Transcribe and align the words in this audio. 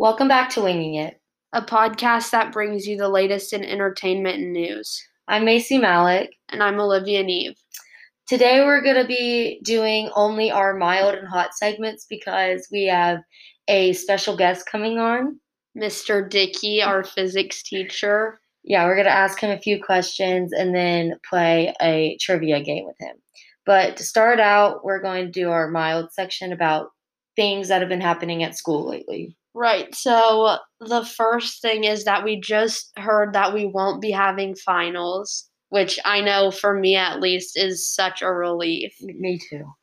Welcome 0.00 0.28
back 0.28 0.50
to 0.50 0.62
Winging 0.62 0.94
It. 0.94 1.20
a 1.52 1.60
podcast 1.60 2.30
that 2.30 2.52
brings 2.52 2.86
you 2.86 2.96
the 2.96 3.08
latest 3.08 3.52
in 3.52 3.64
entertainment 3.64 4.36
and 4.36 4.52
news. 4.52 5.04
I'm 5.26 5.44
Macy 5.44 5.76
Malik. 5.76 6.30
And 6.50 6.62
I'm 6.62 6.78
Olivia 6.78 7.24
Neve. 7.24 7.56
Today 8.28 8.60
we're 8.64 8.80
going 8.80 9.02
to 9.02 9.08
be 9.08 9.58
doing 9.64 10.08
only 10.14 10.52
our 10.52 10.76
mild 10.76 11.16
and 11.16 11.26
hot 11.26 11.50
segments 11.52 12.06
because 12.08 12.68
we 12.70 12.84
have 12.84 13.18
a 13.66 13.92
special 13.94 14.36
guest 14.36 14.66
coming 14.70 15.00
on. 15.00 15.40
Mr. 15.76 16.30
Dickey, 16.30 16.80
our 16.80 17.02
physics 17.02 17.64
teacher. 17.64 18.38
Yeah, 18.62 18.84
we're 18.84 18.94
going 18.94 19.06
to 19.06 19.10
ask 19.10 19.40
him 19.40 19.50
a 19.50 19.58
few 19.58 19.82
questions 19.82 20.52
and 20.52 20.76
then 20.76 21.14
play 21.28 21.74
a 21.82 22.16
trivia 22.20 22.62
game 22.62 22.86
with 22.86 22.96
him. 23.00 23.16
But 23.66 23.96
to 23.96 24.04
start 24.04 24.38
out, 24.38 24.84
we're 24.84 25.02
going 25.02 25.26
to 25.26 25.32
do 25.32 25.50
our 25.50 25.68
mild 25.68 26.12
section 26.12 26.52
about 26.52 26.90
things 27.34 27.66
that 27.66 27.80
have 27.80 27.88
been 27.88 28.00
happening 28.00 28.44
at 28.44 28.56
school 28.56 28.88
lately. 28.88 29.37
Right. 29.58 29.92
So 29.92 30.56
the 30.78 31.04
first 31.04 31.60
thing 31.60 31.82
is 31.82 32.04
that 32.04 32.22
we 32.22 32.40
just 32.40 32.92
heard 32.96 33.32
that 33.32 33.52
we 33.52 33.66
won't 33.66 34.00
be 34.00 34.12
having 34.12 34.54
finals, 34.54 35.50
which 35.70 35.98
I 36.04 36.20
know 36.20 36.52
for 36.52 36.78
me 36.78 36.94
at 36.94 37.18
least 37.20 37.58
is 37.58 37.92
such 37.92 38.22
a 38.22 38.32
relief 38.32 38.94
Me 39.00 39.40
too. 39.50 39.64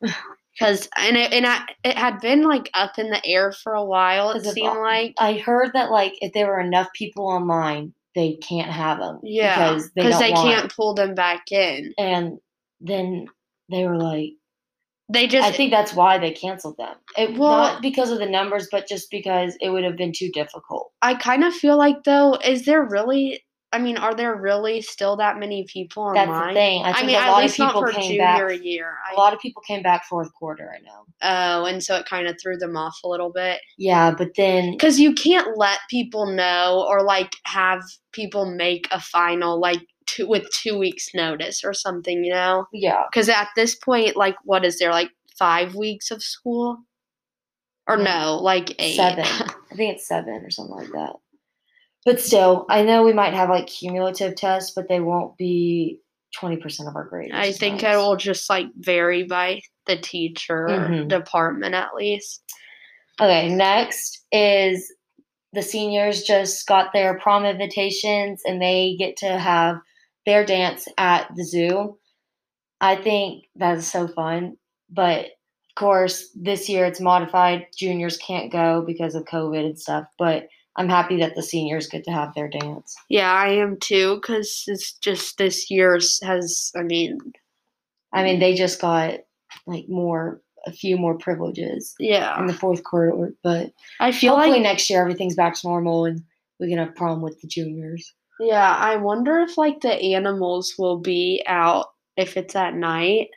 because 0.58 0.88
and 0.96 1.18
it 1.18 1.30
and 1.34 1.46
I, 1.46 1.60
it 1.84 1.98
had 1.98 2.20
been 2.20 2.42
like 2.42 2.70
up 2.72 2.98
in 2.98 3.10
the 3.10 3.20
air 3.26 3.52
for 3.52 3.74
a 3.74 3.84
while. 3.84 4.30
It 4.30 4.46
seemed 4.46 4.68
all- 4.68 4.80
like 4.82 5.12
I 5.18 5.34
heard 5.34 5.72
that 5.74 5.90
like 5.90 6.14
if 6.22 6.32
there 6.32 6.46
were 6.46 6.60
enough 6.60 6.88
people 6.94 7.26
online, 7.28 7.92
they 8.14 8.36
can't 8.36 8.70
have 8.70 8.98
them. 8.98 9.20
yeah 9.22 9.74
because 9.74 9.90
they, 9.94 10.02
don't 10.08 10.20
they 10.20 10.32
can't 10.32 10.74
pull 10.74 10.94
them 10.94 11.14
back 11.14 11.52
in. 11.52 11.92
And 11.98 12.38
then 12.80 13.26
they 13.70 13.84
were 13.86 13.98
like, 13.98 14.30
They 15.08 15.26
just 15.28 15.46
I 15.46 15.52
think 15.52 15.70
that's 15.70 15.94
why 15.94 16.18
they 16.18 16.32
canceled 16.32 16.76
them. 16.78 16.96
It 17.16 17.38
Well- 17.38 17.50
not 17.74 17.82
because 17.82 18.10
of 18.10 18.18
the 18.18 18.26
numbers, 18.26 18.68
but 18.72 18.88
just 18.88 19.10
because 19.10 19.56
it 19.60 19.70
would 19.70 19.84
have 19.84 19.96
been 19.96 20.12
too 20.12 20.30
difficult. 20.32 20.92
I 21.02 21.14
kind 21.14 21.44
of 21.44 21.54
feel 21.54 21.76
like 21.78 22.02
though, 22.04 22.34
is 22.44 22.64
there 22.64 22.82
really? 22.82 23.42
I 23.72 23.78
mean, 23.78 23.98
are 23.98 24.14
there 24.14 24.34
really 24.34 24.80
still 24.80 25.16
that 25.16 25.38
many 25.38 25.66
people 25.70 26.12
That's 26.14 26.28
online? 26.28 26.54
the 26.54 26.60
thing. 26.60 26.82
I 26.84 26.90
I, 26.90 26.92
think 26.94 27.06
mean, 27.08 27.16
a 27.16 27.18
at 27.18 27.30
lot 27.30 27.38
of 27.38 27.42
least 27.42 27.58
not 27.58 27.68
people 27.74 27.80
for 27.82 27.92
came 27.92 28.08
junior 28.10 28.48
back. 28.48 28.64
year. 28.64 28.96
A 29.10 29.14
I, 29.14 29.20
lot 29.20 29.34
of 29.34 29.40
people 29.40 29.60
came 29.66 29.82
back 29.82 30.04
fourth 30.06 30.32
quarter. 30.34 30.72
I 30.74 30.80
know. 30.82 31.04
oh, 31.22 31.66
and 31.66 31.82
so 31.82 31.96
it 31.96 32.06
kind 32.06 32.26
of 32.28 32.36
threw 32.40 32.56
them 32.56 32.76
off 32.76 32.96
a 33.04 33.08
little 33.08 33.30
bit 33.30 33.60
Yeah, 33.76 34.12
but 34.16 34.30
then 34.36 34.70
because 34.72 34.98
you 35.00 35.12
can't 35.14 35.58
let 35.58 35.80
people 35.90 36.26
know 36.26 36.86
or 36.88 37.02
like 37.02 37.32
have 37.44 37.82
people 38.12 38.46
make 38.46 38.86
a 38.92 39.00
final 39.00 39.60
like 39.60 39.82
two 40.06 40.26
with 40.26 40.48
two 40.50 40.78
weeks 40.78 41.08
notice 41.14 41.62
or 41.64 41.74
something, 41.74 42.24
you 42.24 42.32
know? 42.32 42.66
yeah, 42.72 43.02
Because 43.10 43.28
at 43.28 43.48
this 43.56 43.74
point, 43.74 44.16
like, 44.16 44.36
what 44.44 44.64
is 44.64 44.78
there 44.78 44.90
like 44.92 45.10
five 45.38 45.74
weeks 45.74 46.10
of 46.10 46.22
school? 46.22 46.78
Or 47.88 47.96
no, 47.96 48.38
like 48.42 48.74
eight. 48.80 48.96
seven. 48.96 49.24
I 49.70 49.74
think 49.76 49.94
it's 49.96 50.08
seven 50.08 50.42
or 50.44 50.50
something 50.50 50.74
like 50.74 50.90
that. 50.92 51.12
But 52.04 52.20
still, 52.20 52.66
I 52.68 52.82
know 52.82 53.02
we 53.04 53.12
might 53.12 53.34
have 53.34 53.48
like 53.48 53.66
cumulative 53.66 54.34
tests, 54.36 54.72
but 54.74 54.88
they 54.88 55.00
won't 55.00 55.36
be 55.36 56.00
twenty 56.36 56.56
percent 56.56 56.88
of 56.88 56.96
our 56.96 57.04
grade. 57.04 57.30
I 57.32 57.52
think 57.52 57.82
nice. 57.82 57.94
it 57.94 57.98
will 57.98 58.16
just 58.16 58.50
like 58.50 58.66
vary 58.76 59.22
by 59.24 59.60
the 59.86 59.96
teacher 59.96 60.66
Mhm. 60.68 61.08
department 61.08 61.74
at 61.74 61.94
least. 61.94 62.42
Okay, 63.20 63.48
next 63.54 64.24
is 64.32 64.92
the 65.52 65.62
seniors 65.62 66.22
just 66.22 66.66
got 66.66 66.92
their 66.92 67.18
prom 67.18 67.44
invitations 67.46 68.42
and 68.44 68.60
they 68.60 68.96
get 68.98 69.16
to 69.18 69.38
have 69.38 69.78
their 70.26 70.44
dance 70.44 70.86
at 70.98 71.28
the 71.34 71.44
zoo. 71.44 71.98
I 72.80 72.96
think 72.96 73.44
that 73.56 73.78
is 73.78 73.90
so 73.90 74.06
fun, 74.08 74.56
but 74.90 75.24
of 75.26 75.74
course, 75.76 76.28
this 76.34 76.68
year 76.68 76.84
it's 76.84 77.00
modified. 77.00 77.66
Juniors 77.76 78.16
can't 78.18 78.52
go 78.52 78.82
because 78.86 79.14
of 79.14 79.24
COVID 79.24 79.64
and 79.64 79.78
stuff, 79.78 80.06
but 80.18 80.48
I'm 80.76 80.88
happy 80.88 81.16
that 81.20 81.34
the 81.34 81.42
seniors 81.42 81.86
get 81.86 82.04
to 82.04 82.12
have 82.12 82.34
their 82.34 82.48
dance. 82.48 82.94
Yeah, 83.08 83.32
I 83.32 83.48
am 83.48 83.78
too, 83.80 84.16
because 84.16 84.64
it's 84.66 84.92
just 84.94 85.38
this 85.38 85.70
year 85.70 85.98
has, 86.22 86.70
I 86.76 86.82
mean, 86.82 87.18
I 88.12 88.22
mean, 88.22 88.40
they 88.40 88.54
just 88.54 88.80
got 88.80 89.20
like 89.66 89.86
more, 89.88 90.42
a 90.66 90.72
few 90.72 90.98
more 90.98 91.16
privileges 91.16 91.94
Yeah. 91.98 92.38
in 92.40 92.46
the 92.46 92.52
fourth 92.52 92.82
quarter, 92.84 93.32
but 93.42 93.72
I 94.00 94.12
feel 94.12 94.34
hopefully 94.34 94.56
like, 94.58 94.62
next 94.62 94.90
year 94.90 95.00
everything's 95.00 95.36
back 95.36 95.54
to 95.54 95.66
normal 95.66 96.04
and 96.04 96.22
we 96.60 96.68
can 96.68 96.78
have 96.78 96.94
prom 96.94 97.22
with 97.22 97.40
the 97.40 97.48
juniors. 97.48 98.12
Yeah, 98.40 98.76
I 98.76 98.96
wonder 98.96 99.38
if 99.40 99.56
like 99.56 99.80
the 99.80 99.92
animals 100.14 100.74
will 100.78 100.98
be 100.98 101.42
out 101.46 101.86
if 102.16 102.36
it's 102.36 102.56
at 102.56 102.74
night. 102.74 103.28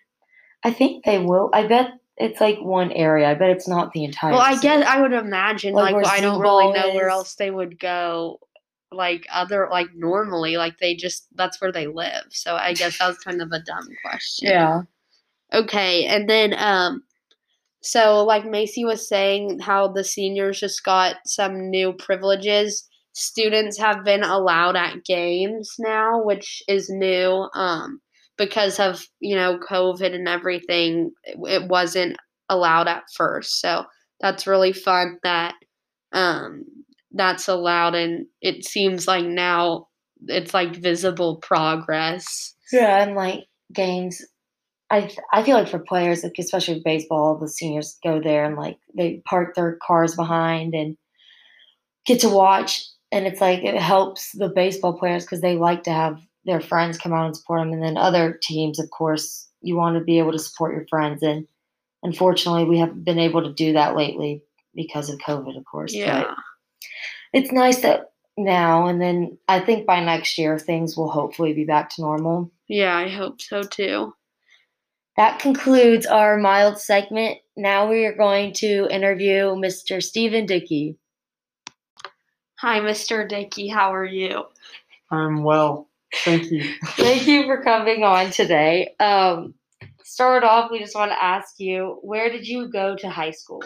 I 0.63 0.71
think 0.71 1.05
they 1.05 1.19
will. 1.19 1.49
I 1.53 1.67
bet 1.67 1.91
it's 2.17 2.41
like 2.41 2.59
one 2.59 2.91
area. 2.91 3.29
I 3.29 3.33
bet 3.33 3.49
it's 3.49 3.67
not 3.67 3.93
the 3.93 4.03
entire. 4.03 4.31
Well, 4.31 4.41
I 4.41 4.55
city. 4.55 4.67
guess 4.67 4.85
I 4.85 5.01
would 5.01 5.13
imagine, 5.13 5.73
Like 5.73 5.95
like, 5.95 6.05
I 6.05 6.19
don't 6.19 6.41
really 6.41 6.73
know 6.73 6.93
where 6.93 7.09
else 7.09 7.35
they 7.35 7.49
would 7.49 7.79
go. 7.79 8.39
Like 8.91 9.25
other, 9.31 9.69
like 9.71 9.87
normally, 9.95 10.57
like 10.57 10.79
they 10.79 10.95
just, 10.95 11.27
that's 11.35 11.61
where 11.61 11.71
they 11.71 11.87
live. 11.87 12.25
So 12.31 12.55
I 12.55 12.73
guess 12.73 12.97
that 12.97 13.07
was 13.07 13.17
kind 13.23 13.41
of 13.41 13.51
a 13.51 13.59
dumb 13.59 13.87
question. 14.03 14.49
Yeah. 14.49 14.81
Okay, 15.53 16.05
and 16.05 16.29
then 16.29 16.53
um 16.57 17.03
so 17.81 18.25
like 18.25 18.45
Macy 18.45 18.83
was 18.83 19.07
saying 19.07 19.59
how 19.59 19.87
the 19.87 20.03
seniors 20.03 20.59
just 20.59 20.83
got 20.83 21.15
some 21.25 21.69
new 21.69 21.93
privileges. 21.93 22.88
Students 23.13 23.77
have 23.79 24.03
been 24.03 24.23
allowed 24.23 24.75
at 24.75 25.03
games 25.03 25.75
now, 25.79 26.23
which 26.23 26.61
is 26.67 26.89
new 26.89 27.47
um 27.53 27.99
because 28.37 28.79
of, 28.79 29.03
you 29.19 29.35
know, 29.35 29.59
COVID 29.59 30.13
and 30.15 30.27
everything. 30.27 31.11
It, 31.25 31.67
wasn't 31.67 32.17
allowed 32.47 32.87
at 32.87 33.03
first. 33.15 33.59
So 33.59 33.85
that's 34.21 34.47
really 34.47 34.73
fun 34.73 35.19
that 35.23 35.55
um 36.13 36.63
that's 37.11 37.47
allowed 37.47 37.95
and 37.95 38.27
it 38.41 38.65
seems 38.65 39.07
like 39.07 39.25
now 39.25 39.87
it's 40.27 40.53
like 40.53 40.75
visible 40.75 41.37
progress. 41.37 42.55
Yeah, 42.71 43.03
and 43.03 43.15
like 43.15 43.45
games. 43.73 44.21
I 44.91 45.01
th- 45.01 45.19
I 45.31 45.43
feel 45.43 45.55
like 45.55 45.67
for 45.67 45.79
players, 45.79 46.23
like 46.23 46.33
especially 46.39 46.81
baseball, 46.83 47.37
the 47.37 47.47
seniors 47.47 47.97
go 48.03 48.19
there 48.21 48.45
and 48.45 48.55
like 48.55 48.77
they 48.97 49.21
park 49.25 49.55
their 49.55 49.77
cars 49.85 50.15
behind 50.15 50.73
and 50.73 50.97
get 52.05 52.21
to 52.21 52.29
watch, 52.29 52.83
and 53.11 53.25
it's 53.27 53.41
like 53.41 53.63
it 53.63 53.75
helps 53.75 54.31
the 54.33 54.49
baseball 54.49 54.97
players 54.97 55.23
because 55.25 55.41
they 55.41 55.55
like 55.55 55.83
to 55.83 55.91
have 55.91 56.19
their 56.45 56.61
friends 56.61 56.97
come 56.97 57.13
out 57.13 57.25
and 57.25 57.35
support 57.35 57.61
them, 57.61 57.73
and 57.73 57.83
then 57.83 57.97
other 57.97 58.39
teams, 58.41 58.79
of 58.79 58.89
course, 58.91 59.47
you 59.61 59.75
want 59.75 59.97
to 59.97 60.03
be 60.03 60.19
able 60.19 60.31
to 60.31 60.39
support 60.39 60.73
your 60.73 60.87
friends, 60.87 61.21
and 61.23 61.47
unfortunately, 62.03 62.63
we 62.65 62.79
haven't 62.79 63.03
been 63.03 63.19
able 63.19 63.43
to 63.43 63.53
do 63.53 63.73
that 63.73 63.95
lately 63.95 64.41
because 64.75 65.09
of 65.09 65.19
COVID, 65.19 65.57
of 65.57 65.65
course. 65.65 65.91
but- 65.93 65.99
Yeah. 65.99 66.33
it's 67.33 67.51
nice 67.51 67.81
that 67.81 68.11
now 68.37 68.87
and 68.87 69.01
then 69.01 69.37
I 69.49 69.59
think 69.59 69.85
by 69.85 69.99
next 70.01 70.37
year 70.37 70.57
things 70.57 70.95
will 70.95 71.09
hopefully 71.09 71.51
be 71.51 71.65
back 71.65 71.89
to 71.91 72.01
normal. 72.01 72.49
Yeah, 72.69 72.95
I 72.95 73.09
hope 73.09 73.41
so 73.41 73.63
too. 73.63 74.13
That 75.17 75.39
concludes 75.39 76.05
our 76.05 76.37
mild 76.37 76.79
segment. 76.79 77.39
Now 77.57 77.89
we 77.89 78.05
are 78.05 78.15
going 78.15 78.53
to 78.53 78.87
interview 78.89 79.47
Mr. 79.55 80.01
Stephen 80.01 80.45
Dickey. 80.45 80.95
Hi, 82.61 82.81
Mr. 82.81 83.25
Dickey. 83.25 83.69
How 83.69 83.93
are 83.93 84.03
you? 84.03 84.43
I'm 85.11 85.43
well. 85.43 85.87
Thank 86.25 86.51
you. 86.51 86.73
Thank 86.87 87.25
you 87.25 87.45
for 87.45 87.63
coming 87.63 88.03
on 88.03 88.31
today. 88.31 88.95
Um, 88.99 89.53
start 90.03 90.43
off, 90.43 90.69
we 90.69 90.79
just 90.79 90.93
want 90.93 91.11
to 91.11 91.23
ask 91.23 91.57
you, 91.57 91.99
where 92.01 92.29
did 92.29 92.45
you 92.45 92.67
go 92.67 92.97
to 92.97 93.09
high 93.09 93.31
school? 93.31 93.63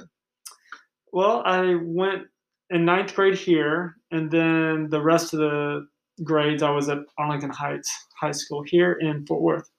Well, 1.12 1.42
I 1.44 1.80
went 1.82 2.28
in 2.70 2.86
ninth 2.86 3.16
grade 3.16 3.34
here, 3.36 3.96
and 4.12 4.30
then 4.30 4.90
the 4.92 5.02
rest 5.02 5.34
of 5.34 5.40
the 5.40 5.88
grades 6.24 6.62
I 6.62 6.70
was 6.70 6.88
at 6.88 7.00
Arlington 7.18 7.50
Heights 7.50 7.92
High 8.22 8.32
School 8.32 8.62
here 8.62 8.94
in 8.94 9.26
Fort 9.26 9.42
Worth. 9.42 9.72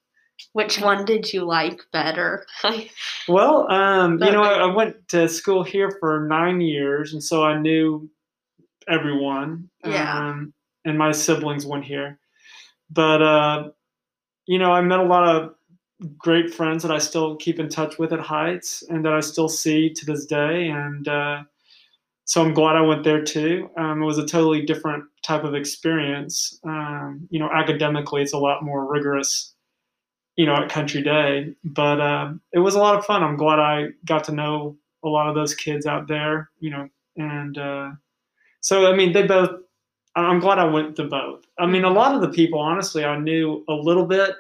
Which 0.55 0.81
one 0.81 1.05
did 1.05 1.33
you 1.33 1.45
like 1.45 1.81
better? 1.93 2.45
Well, 3.29 3.71
um, 3.71 4.21
you 4.21 4.33
know, 4.33 4.43
I, 4.43 4.55
I 4.55 4.75
went 4.75 4.97
to 5.11 5.29
school 5.29 5.63
here 5.63 5.97
for 6.01 6.27
nine 6.29 6.61
years, 6.61 7.13
and 7.13 7.23
so 7.23 7.45
I 7.45 7.57
knew 7.57 8.11
everyone. 8.89 9.71
Yeah. 9.85 10.19
Um, 10.19 10.55
and 10.85 10.99
my 10.99 11.13
siblings 11.13 11.65
went 11.65 11.85
here, 11.85 12.19
but 12.91 13.23
uh, 13.23 13.69
you 14.47 14.59
know, 14.59 14.73
I 14.73 14.83
met 14.83 15.01
a 15.01 15.05
lot 15.05 15.35
of 15.35 15.55
great 16.19 16.53
friends 16.53 16.83
that 16.83 16.93
I 16.93 16.99
still 16.99 17.37
keep 17.37 17.59
in 17.59 17.69
touch 17.69 17.99
with 17.99 18.13
at 18.13 18.21
Heights, 18.21 18.83
and 18.89 19.05
that 19.05 19.13
I 19.13 19.21
still 19.21 19.49
see 19.49 19.93
to 19.95 20.05
this 20.07 20.27
day. 20.27 20.69
And 20.69 21.09
uh, 21.09 21.43
so 22.25 22.43
I'm 22.43 22.53
glad 22.53 22.77
I 22.77 22.83
went 22.83 23.05
there 23.05 23.23
too. 23.23 23.71
Um, 23.79 24.03
it 24.03 24.07
was 24.07 24.19
a 24.19 24.27
totally 24.27 24.67
different 24.67 25.05
type 25.23 25.45
of 25.45 25.55
experience. 25.55 26.59
Um, 26.65 27.27
you 27.31 27.39
know, 27.39 27.49
academically, 27.51 28.23
it's 28.23 28.35
a 28.35 28.39
lot 28.39 28.63
more 28.63 28.91
rigorous 28.91 29.55
you 30.37 30.47
know, 30.47 30.57
at 30.57 30.69
Country 30.69 31.03
Day. 31.03 31.55
But 31.65 32.01
uh, 32.01 32.33
it 32.53 32.59
was 32.59 32.75
a 32.75 32.81
lot 32.81 32.97
of 32.97 33.05
fun. 33.05 33.23
I'm 33.23 33.37
glad 33.37 33.59
I 33.59 33.89
got 34.05 34.25
to 34.25 34.33
know 34.33 34.77
a 35.05 35.09
lot 35.09 35.29
of 35.29 35.35
those 35.35 35.55
kids 35.55 35.87
out 35.87 36.09
there, 36.09 36.51
you 36.61 36.71
know, 36.71 36.89
and 37.17 37.59
uh, 37.59 37.91
so 38.65 38.91
I 38.91 38.97
mean, 38.97 39.13
they 39.13 39.27
both. 39.27 39.51
I'm 40.17 40.41
glad 40.41 40.59
I 40.59 40.65
went 40.65 40.97
to 40.97 41.05
both. 41.05 41.45
I 41.59 41.67
mean, 41.67 41.85
a 41.85 41.91
lot 41.91 42.15
of 42.15 42.21
the 42.23 42.29
people, 42.31 42.59
honestly, 42.59 43.05
I 43.05 43.19
knew 43.19 43.63
a 43.69 43.75
little 43.75 44.07
bit. 44.07 44.31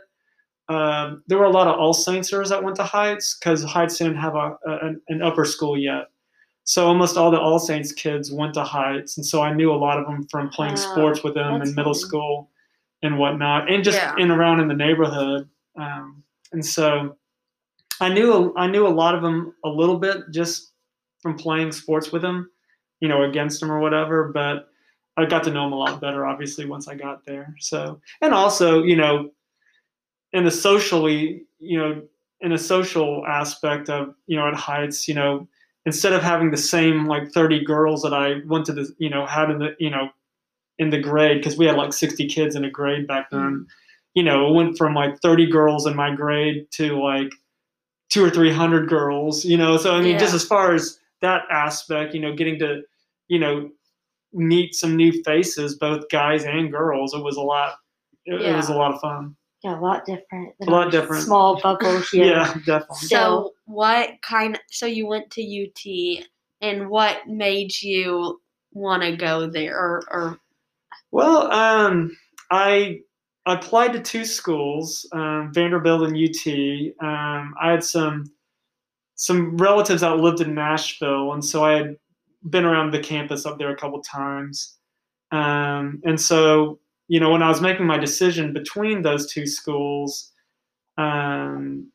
Um, 0.70 1.22
there 1.26 1.36
were 1.36 1.44
a 1.44 1.50
lot 1.50 1.66
of 1.68 1.78
All 1.78 1.92
Saintsers 1.92 2.48
that 2.48 2.62
went 2.62 2.76
to 2.76 2.84
Heights 2.84 3.36
because 3.36 3.62
Heights 3.62 3.98
didn't 3.98 4.16
have 4.16 4.34
a, 4.34 4.56
a 4.66 4.92
an, 5.08 5.20
upper 5.22 5.44
school 5.44 5.76
yet. 5.76 6.06
so 6.62 6.86
almost 6.86 7.18
all 7.18 7.30
the 7.30 7.38
All 7.38 7.58
Saints 7.58 7.92
kids 7.92 8.32
went 8.32 8.54
to 8.54 8.64
Heights, 8.64 9.18
and 9.18 9.26
so 9.26 9.42
I 9.42 9.52
knew 9.52 9.70
a 9.70 9.76
lot 9.86 9.98
of 9.98 10.06
them 10.06 10.26
from 10.30 10.48
playing 10.48 10.76
Wow, 10.76 10.92
sports 10.92 11.22
with 11.22 11.34
them 11.34 11.60
in 11.60 11.74
middle 11.74 11.92
fun. 11.92 12.08
school 12.08 12.50
and 13.02 13.18
whatnot, 13.18 13.70
and 13.70 13.84
just 13.84 13.98
Yeah. 13.98 14.14
in 14.16 14.30
around 14.30 14.60
in 14.60 14.68
the 14.68 14.74
neighborhood. 14.86 15.46
Um, 15.76 16.22
and 16.52 16.64
so 16.64 17.16
I 18.00 18.08
knew 18.08 18.54
I 18.56 18.66
knew 18.68 18.86
a 18.86 18.96
lot 19.02 19.14
of 19.14 19.20
them 19.22 19.52
a 19.64 19.68
little 19.68 19.98
bit 19.98 20.16
just 20.30 20.72
from 21.20 21.36
playing 21.36 21.72
sports 21.72 22.10
with 22.12 22.22
them, 22.22 22.48
you 23.04 23.08
know, 23.08 23.22
against 23.22 23.60
them 23.60 23.70
or 23.70 23.80
whatever. 23.80 24.30
But 24.32 24.70
I 25.18 25.26
got 25.26 25.44
to 25.44 25.50
know 25.50 25.64
them 25.64 25.74
a 25.74 25.76
lot 25.76 26.00
better, 26.00 26.24
obviously, 26.24 26.64
once 26.64 26.88
I 26.88 26.94
got 26.94 27.26
there. 27.26 27.54
So, 27.60 28.00
and 28.22 28.32
also, 28.32 28.82
you 28.82 28.96
know, 28.96 29.30
in 30.32 30.46
a 30.46 30.50
socially, 30.50 31.42
you 31.58 31.78
know, 31.78 32.02
in 32.40 32.52
a 32.52 32.58
social 32.58 33.26
aspect 33.26 33.90
of, 33.90 34.14
you 34.26 34.38
know, 34.38 34.48
at 34.48 34.54
Heights, 34.54 35.06
you 35.06 35.12
know, 35.12 35.46
instead 35.84 36.14
of 36.14 36.22
having 36.22 36.50
the 36.50 36.56
same 36.56 37.04
like 37.04 37.30
30 37.30 37.62
girls 37.66 38.00
that 38.04 38.14
I 38.14 38.36
went 38.46 38.64
to 38.66 38.72
the, 38.72 38.90
you 38.96 39.10
know, 39.10 39.26
had 39.26 39.50
in 39.50 39.58
the, 39.58 39.76
you 39.78 39.90
know, 39.90 40.08
in 40.78 40.88
the 40.88 40.98
grade, 40.98 41.40
because 41.40 41.58
we 41.58 41.66
had 41.66 41.76
like 41.76 41.92
60 41.92 42.26
kids 42.26 42.56
in 42.56 42.64
a 42.64 42.70
grade 42.70 43.06
back 43.06 43.28
then, 43.30 43.40
mm-hmm. 43.40 43.62
you 44.14 44.22
know, 44.22 44.48
it 44.48 44.54
went 44.54 44.78
from 44.78 44.94
like 44.94 45.20
30 45.20 45.50
girls 45.50 45.86
in 45.86 45.94
my 45.94 46.14
grade 46.14 46.70
to 46.70 46.98
like 46.98 47.30
two 48.08 48.24
or 48.24 48.30
300 48.30 48.88
girls, 48.88 49.44
you 49.44 49.58
know. 49.58 49.76
So, 49.76 49.94
I 49.94 50.00
mean, 50.00 50.18
just 50.18 50.32
as 50.32 50.42
far 50.42 50.74
as 50.74 50.98
that 51.20 51.42
aspect, 51.50 52.14
you 52.14 52.20
know, 52.20 52.34
getting 52.34 52.58
to, 52.60 52.82
you 53.28 53.38
know, 53.38 53.70
meet 54.32 54.74
some 54.74 54.96
new 54.96 55.12
faces, 55.22 55.76
both 55.76 56.08
guys 56.10 56.44
and 56.44 56.70
girls, 56.72 57.14
it 57.14 57.22
was 57.22 57.36
a 57.36 57.40
lot, 57.40 57.74
it, 58.26 58.40
it 58.40 58.54
was 58.56 58.68
a 58.68 58.74
lot 58.74 58.94
of 58.94 59.00
fun. 59.00 59.36
Yeah, 59.62 59.78
a 59.78 59.80
lot 59.80 60.04
different. 60.04 60.54
A 60.60 60.70
lot 60.70 60.90
different. 60.90 61.24
Small 61.24 61.58
bubble 61.60 61.98
here. 62.12 62.26
Yeah, 62.26 62.54
definitely. 62.66 62.96
So 63.08 63.08
So- 63.08 63.50
what 63.66 64.10
kind? 64.22 64.60
So 64.70 64.84
you 64.86 65.06
went 65.06 65.30
to 65.30 65.42
UT, 65.42 66.26
and 66.60 66.90
what 66.90 67.26
made 67.26 67.72
you 67.80 68.40
want 68.72 69.02
to 69.02 69.16
go 69.16 69.46
there? 69.48 69.74
Or, 69.78 70.02
or 70.10 70.38
Well, 71.12 71.50
um, 71.50 72.14
I 72.50 73.00
applied 73.46 73.92
to 73.94 74.00
two 74.00 74.24
schools, 74.26 75.08
um, 75.12 75.50
Vanderbilt 75.54 76.08
and 76.08 76.16
UT. 76.16 77.06
Um, 77.06 77.54
I 77.60 77.70
had 77.70 77.84
some 77.84 78.24
some 79.16 79.56
relatives 79.56 80.00
that 80.02 80.16
lived 80.18 80.40
in 80.40 80.54
Nashville, 80.54 81.32
and 81.32 81.42
so 81.44 81.64
I 81.64 81.72
had 81.78 81.96
been 82.48 82.64
around 82.64 82.90
the 82.92 83.00
campus 83.00 83.46
up 83.46 83.58
there 83.58 83.70
a 83.70 83.76
couple 83.76 84.00
times. 84.02 84.76
Um, 85.32 86.00
and 86.04 86.20
so, 86.20 86.78
you 87.08 87.20
know, 87.20 87.30
when 87.30 87.42
I 87.42 87.48
was 87.48 87.60
making 87.60 87.86
my 87.86 87.98
decision 87.98 88.52
between 88.52 89.02
those 89.02 89.32
two 89.32 89.46
schools, 89.46 90.32
um, 90.96 91.90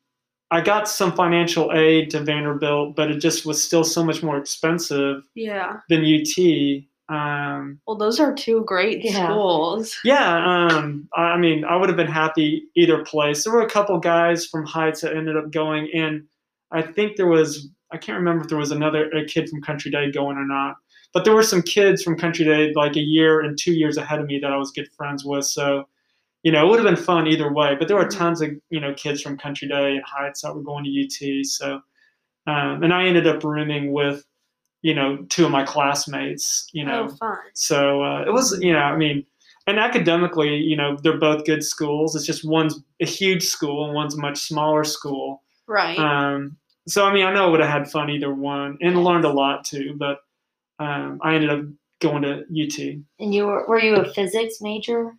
I 0.50 0.60
got 0.60 0.88
some 0.88 1.12
financial 1.12 1.72
aid 1.72 2.10
to 2.10 2.20
Vanderbilt, 2.20 2.96
but 2.96 3.10
it 3.10 3.18
just 3.18 3.46
was 3.46 3.62
still 3.62 3.84
so 3.84 4.04
much 4.04 4.22
more 4.22 4.36
expensive 4.36 5.22
yeah. 5.34 5.76
than 5.88 6.04
UT. 6.04 6.84
Um, 7.08 7.80
Well, 7.86 7.96
those 7.96 8.20
are 8.20 8.34
two 8.34 8.62
great 8.64 9.04
Yeah. 9.04 9.28
schools. 9.28 9.96
yeah, 10.04 10.66
um, 10.68 11.08
I 11.16 11.22
I 11.22 11.36
mean, 11.38 11.64
I 11.64 11.76
would 11.76 11.88
have 11.88 11.96
been 11.96 12.06
happy 12.06 12.64
either 12.76 13.04
place. 13.04 13.44
There 13.44 13.52
were 13.52 13.62
a 13.62 13.70
couple 13.70 13.98
guys 13.98 14.46
from 14.46 14.64
Heights 14.66 15.00
that 15.00 15.16
ended 15.16 15.36
up 15.36 15.50
going, 15.50 15.88
and 15.94 16.24
I 16.72 16.82
think 16.82 17.16
there 17.16 17.26
was 17.26 17.68
I 17.92 17.96
can't 17.98 18.18
remember 18.18 18.42
if 18.42 18.48
there 18.48 18.58
was 18.58 18.70
another 18.70 19.10
a 19.10 19.24
kid 19.24 19.48
from 19.48 19.62
Country 19.62 19.90
Day 19.90 20.10
going 20.10 20.36
or 20.36 20.46
not, 20.46 20.76
but 21.12 21.24
there 21.24 21.34
were 21.34 21.42
some 21.42 21.62
kids 21.62 22.02
from 22.02 22.16
Country 22.18 22.44
Day 22.44 22.72
like 22.74 22.96
a 22.96 23.00
year 23.00 23.40
and 23.40 23.58
two 23.58 23.72
years 23.72 23.96
ahead 23.96 24.20
of 24.20 24.26
me 24.26 24.38
that 24.40 24.52
I 24.52 24.56
was 24.56 24.70
good 24.70 24.88
friends 24.96 25.24
with. 25.24 25.44
So, 25.44 25.88
you 26.42 26.52
know, 26.52 26.64
it 26.66 26.70
would 26.70 26.78
have 26.78 26.86
been 26.94 27.02
fun 27.04 27.26
either 27.26 27.52
way. 27.52 27.74
But 27.78 27.88
there 27.88 27.96
were 27.96 28.04
Mhm. 28.06 28.16
tons 28.18 28.40
of 28.42 28.50
you 28.70 28.80
know 28.80 28.94
kids 28.94 29.20
from 29.22 29.36
Country 29.38 29.68
Day 29.68 29.96
and 29.96 30.04
Heights 30.04 30.42
that 30.42 30.54
were 30.54 30.62
going 30.62 30.84
to 30.84 30.90
UT. 30.90 31.44
So, 31.44 31.82
um, 32.46 32.82
and 32.82 32.92
I 32.92 33.04
ended 33.06 33.26
up 33.26 33.42
rooming 33.44 33.92
with 33.92 34.24
you 34.82 34.94
know 34.94 35.18
two 35.28 35.44
of 35.44 35.50
my 35.50 35.64
classmates. 35.64 36.68
You 36.72 36.84
know, 36.84 37.08
Oh, 37.10 37.16
so 37.54 38.02
uh, 38.02 38.22
it 38.26 38.32
was, 38.32 38.58
you 38.62 38.72
know, 38.72 38.78
I 38.78 38.96
mean, 38.96 39.26
and 39.66 39.78
academically, 39.78 40.56
you 40.56 40.76
know, 40.76 40.96
they're 41.02 41.18
both 41.18 41.44
good 41.44 41.62
schools. 41.64 42.14
It's 42.16 42.24
just 42.26 42.44
one's 42.48 42.80
a 43.00 43.06
huge 43.06 43.42
school 43.44 43.84
and 43.84 43.94
one's 43.94 44.14
a 44.14 44.20
much 44.20 44.38
smaller 44.38 44.84
school. 44.84 45.42
Right. 45.66 45.98
Um, 45.98 46.56
so 46.90 47.04
I 47.04 47.12
mean, 47.12 47.24
I 47.24 47.32
know 47.32 47.46
I 47.46 47.50
would 47.50 47.60
have 47.60 47.70
had 47.70 47.90
fun 47.90 48.10
either 48.10 48.34
one 48.34 48.78
and 48.80 49.04
learned 49.04 49.24
a 49.24 49.32
lot 49.32 49.64
too. 49.64 49.94
But 49.96 50.18
um, 50.78 51.20
I 51.22 51.34
ended 51.34 51.50
up 51.50 51.64
going 52.00 52.22
to 52.22 52.40
UT. 52.50 52.78
And 53.18 53.34
you 53.34 53.46
were 53.46 53.66
were 53.66 53.80
you 53.80 53.96
a 53.96 54.12
physics 54.12 54.60
major? 54.60 55.12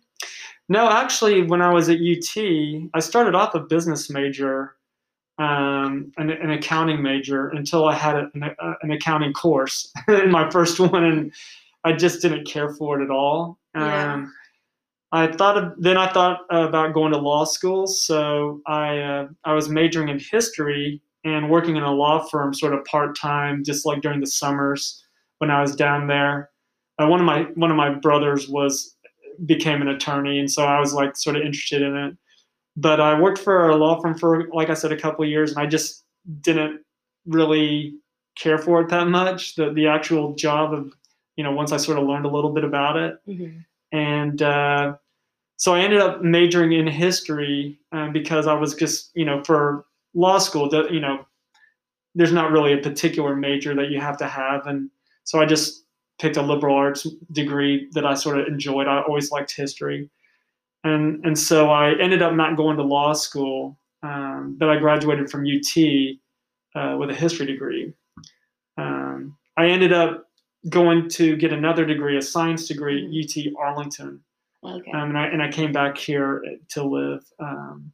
No, 0.68 0.88
actually, 0.90 1.42
when 1.42 1.60
I 1.60 1.72
was 1.72 1.88
at 1.88 1.98
UT, 1.98 2.90
I 2.94 3.00
started 3.00 3.34
off 3.34 3.54
a 3.54 3.60
business 3.60 4.08
major, 4.08 4.76
um, 5.38 6.12
an, 6.16 6.30
an 6.30 6.50
accounting 6.50 7.02
major, 7.02 7.48
until 7.48 7.86
I 7.86 7.94
had 7.94 8.16
an, 8.16 8.42
a, 8.42 8.72
an 8.82 8.92
accounting 8.92 9.32
course 9.32 9.92
in 10.08 10.30
my 10.30 10.50
first 10.50 10.78
one, 10.80 11.04
and 11.04 11.32
I 11.84 11.92
just 11.92 12.22
didn't 12.22 12.46
care 12.46 12.70
for 12.70 13.00
it 13.00 13.04
at 13.04 13.10
all. 13.10 13.58
Yeah. 13.74 14.14
Um, 14.14 14.34
I 15.14 15.26
thought 15.26 15.58
of, 15.58 15.72
then 15.76 15.98
I 15.98 16.10
thought 16.10 16.40
about 16.48 16.94
going 16.94 17.12
to 17.12 17.18
law 17.18 17.44
school, 17.44 17.86
so 17.86 18.62
I 18.66 18.98
uh, 18.98 19.28
I 19.44 19.52
was 19.52 19.68
majoring 19.68 20.08
in 20.08 20.18
history 20.18 21.02
and 21.24 21.50
working 21.50 21.76
in 21.76 21.82
a 21.82 21.92
law 21.92 22.24
firm, 22.24 22.52
sort 22.54 22.74
of 22.74 22.84
part 22.84 23.16
time, 23.16 23.62
just 23.64 23.86
like 23.86 24.00
during 24.02 24.20
the 24.20 24.26
summers 24.26 25.04
when 25.38 25.50
I 25.50 25.60
was 25.60 25.76
down 25.76 26.06
there. 26.06 26.50
Uh, 26.98 27.06
one 27.06 27.20
of 27.20 27.26
my 27.26 27.42
one 27.54 27.70
of 27.70 27.76
my 27.76 27.90
brothers 27.94 28.48
was 28.48 28.96
became 29.46 29.82
an 29.82 29.88
attorney, 29.88 30.38
and 30.38 30.50
so 30.50 30.64
I 30.64 30.78
was 30.78 30.92
like 30.94 31.16
sort 31.16 31.36
of 31.36 31.42
interested 31.42 31.82
in 31.82 31.96
it. 31.96 32.16
But 32.76 33.00
I 33.00 33.18
worked 33.18 33.38
for 33.38 33.68
a 33.68 33.76
law 33.76 34.00
firm 34.00 34.16
for, 34.16 34.48
like 34.52 34.70
I 34.70 34.74
said, 34.74 34.92
a 34.92 34.96
couple 34.96 35.24
of 35.24 35.30
years, 35.30 35.50
and 35.50 35.58
I 35.60 35.66
just 35.66 36.04
didn't 36.40 36.80
really 37.26 37.94
care 38.36 38.58
for 38.58 38.80
it 38.80 38.88
that 38.88 39.08
much. 39.08 39.54
The 39.56 39.72
the 39.72 39.86
actual 39.86 40.34
job 40.34 40.72
of, 40.72 40.92
you 41.36 41.44
know, 41.44 41.52
once 41.52 41.72
I 41.72 41.76
sort 41.76 41.98
of 41.98 42.04
learned 42.06 42.24
a 42.24 42.30
little 42.30 42.50
bit 42.52 42.64
about 42.64 42.96
it, 42.96 43.18
Mm-hmm. 43.28 43.58
and 43.96 44.42
uh, 44.42 44.94
so 45.56 45.74
I 45.74 45.80
ended 45.80 46.00
up 46.00 46.22
majoring 46.22 46.72
in 46.72 46.86
history 46.86 47.78
um, 47.92 48.12
because 48.12 48.46
I 48.46 48.54
was 48.54 48.74
just, 48.74 49.10
you 49.14 49.24
know, 49.24 49.42
for 49.44 49.84
law 50.14 50.38
school, 50.38 50.68
that 50.70 50.92
you 50.92 51.00
know, 51.00 51.26
there's 52.14 52.32
not 52.32 52.50
really 52.52 52.72
a 52.72 52.78
particular 52.78 53.34
major 53.36 53.74
that 53.74 53.90
you 53.90 54.00
have 54.00 54.16
to 54.18 54.26
have, 54.28 54.66
and 54.66 54.90
so 55.24 55.40
I 55.40 55.46
just 55.46 55.84
picked 56.20 56.36
a 56.36 56.42
liberal 56.42 56.76
arts 56.76 57.06
degree 57.32 57.88
that 57.92 58.06
I 58.06 58.14
sort 58.14 58.38
of 58.38 58.46
enjoyed. 58.46 58.86
I 58.86 59.00
always 59.02 59.30
liked 59.30 59.54
history, 59.54 60.10
and 60.84 61.24
and 61.24 61.38
so 61.38 61.70
I 61.70 61.94
ended 61.98 62.22
up 62.22 62.34
not 62.34 62.56
going 62.56 62.76
to 62.76 62.82
law 62.82 63.12
school, 63.12 63.78
um, 64.02 64.56
but 64.58 64.68
I 64.68 64.76
graduated 64.78 65.30
from 65.30 65.44
UT 65.46 66.18
uh, 66.74 66.96
with 66.98 67.10
a 67.10 67.14
history 67.14 67.46
degree. 67.46 67.92
Um, 68.78 69.36
I 69.56 69.66
ended 69.66 69.92
up 69.92 70.26
going 70.68 71.08
to 71.10 71.36
get 71.36 71.52
another 71.52 71.84
degree, 71.84 72.16
a 72.16 72.22
science 72.22 72.68
degree 72.68 73.04
at 73.04 73.10
UT 73.10 73.52
Arlington, 73.58 74.22
Okay. 74.64 74.90
um, 74.92 75.10
and 75.10 75.18
I 75.18 75.26
and 75.26 75.42
I 75.42 75.50
came 75.50 75.72
back 75.72 75.98
here 75.98 76.42
to 76.70 76.84
live. 76.84 77.24
Um, 77.40 77.92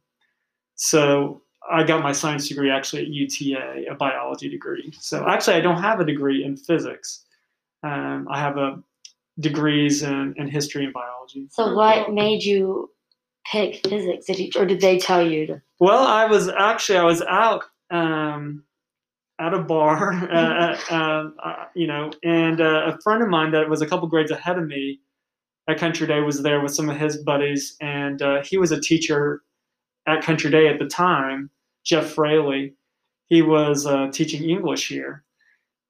so 0.75 1.41
I 1.69 1.83
got 1.83 2.03
my 2.03 2.11
science 2.11 2.47
degree 2.47 2.71
actually 2.71 3.03
at 3.03 3.09
UTA, 3.09 3.85
a 3.91 3.95
biology 3.95 4.49
degree. 4.49 4.91
So 4.99 5.27
actually, 5.27 5.55
I 5.55 5.61
don't 5.61 5.81
have 5.81 5.99
a 5.99 6.05
degree 6.05 6.43
in 6.43 6.55
physics. 6.55 7.25
Um, 7.83 8.27
I 8.29 8.39
have 8.39 8.57
a 8.57 8.81
degrees 9.39 10.03
in, 10.03 10.33
in 10.37 10.47
history 10.47 10.83
and 10.83 10.93
biology. 10.93 11.47
so 11.51 11.73
what 11.73 12.11
made 12.11 12.43
you 12.43 12.89
pick 13.49 13.85
physics? 13.87 14.25
Did 14.25 14.39
you, 14.39 14.51
or 14.55 14.65
did 14.65 14.81
they 14.81 14.97
tell 14.97 15.25
you 15.25 15.47
to? 15.47 15.61
Well, 15.79 16.05
I 16.05 16.25
was 16.25 16.49
actually 16.49 16.97
I 16.97 17.03
was 17.03 17.21
out 17.21 17.63
um, 17.89 18.63
at 19.39 19.53
a 19.53 19.59
bar, 19.59 20.13
uh, 20.31 20.77
uh, 20.91 21.29
uh, 21.43 21.65
you 21.73 21.87
know, 21.87 22.11
and 22.23 22.59
uh, 22.59 22.93
a 22.93 23.01
friend 23.01 23.23
of 23.23 23.29
mine 23.29 23.51
that 23.51 23.69
was 23.69 23.81
a 23.81 23.87
couple 23.87 24.07
grades 24.07 24.31
ahead 24.31 24.57
of 24.57 24.67
me 24.67 24.99
at 25.67 25.77
Country 25.77 26.07
Day 26.07 26.19
was 26.21 26.41
there 26.41 26.61
with 26.61 26.73
some 26.73 26.89
of 26.89 26.97
his 26.97 27.17
buddies, 27.17 27.75
and 27.79 28.21
uh, 28.21 28.43
he 28.43 28.57
was 28.57 28.71
a 28.71 28.81
teacher 28.81 29.43
at 30.09 30.23
Country 30.23 30.49
Day 30.51 30.67
at 30.67 30.79
the 30.79 30.87
time. 30.87 31.49
Jeff 31.85 32.11
Fraley, 32.11 32.73
he 33.27 33.41
was 33.41 33.85
uh, 33.85 34.09
teaching 34.11 34.49
English 34.49 34.87
here, 34.89 35.23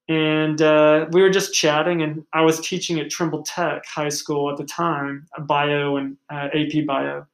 and 0.08 0.62
uh, 0.62 1.06
we 1.12 1.22
were 1.22 1.30
just 1.30 1.54
chatting. 1.54 2.02
And 2.02 2.24
I 2.32 2.42
was 2.42 2.60
teaching 2.60 3.00
at 3.00 3.10
Trimble 3.10 3.42
Tech 3.42 3.84
High 3.86 4.08
School 4.08 4.50
at 4.50 4.56
the 4.56 4.64
time, 4.64 5.26
bio 5.40 5.96
and 5.96 6.16
uh, 6.30 6.48
AP 6.54 6.86
bio. 6.86 7.26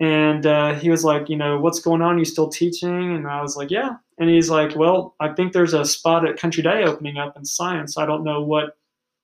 And 0.00 0.44
uh, 0.44 0.74
he 0.74 0.90
was 0.90 1.04
like, 1.04 1.28
you 1.28 1.36
know, 1.36 1.58
what's 1.58 1.80
going 1.80 2.02
on? 2.02 2.18
You 2.18 2.24
still 2.24 2.48
teaching? 2.48 3.14
And 3.14 3.26
I 3.26 3.40
was 3.42 3.56
like, 3.56 3.70
yeah. 3.70 3.96
And 4.18 4.28
he's 4.28 4.50
like, 4.50 4.76
well, 4.76 5.14
I 5.20 5.32
think 5.32 5.52
there's 5.52 5.74
a 5.74 5.84
spot 5.84 6.28
at 6.28 6.38
Country 6.38 6.62
Day 6.62 6.84
opening 6.84 7.16
up 7.16 7.36
in 7.36 7.44
science. 7.44 7.96
I 7.96 8.06
don't 8.06 8.24
know 8.24 8.42
what 8.42 8.76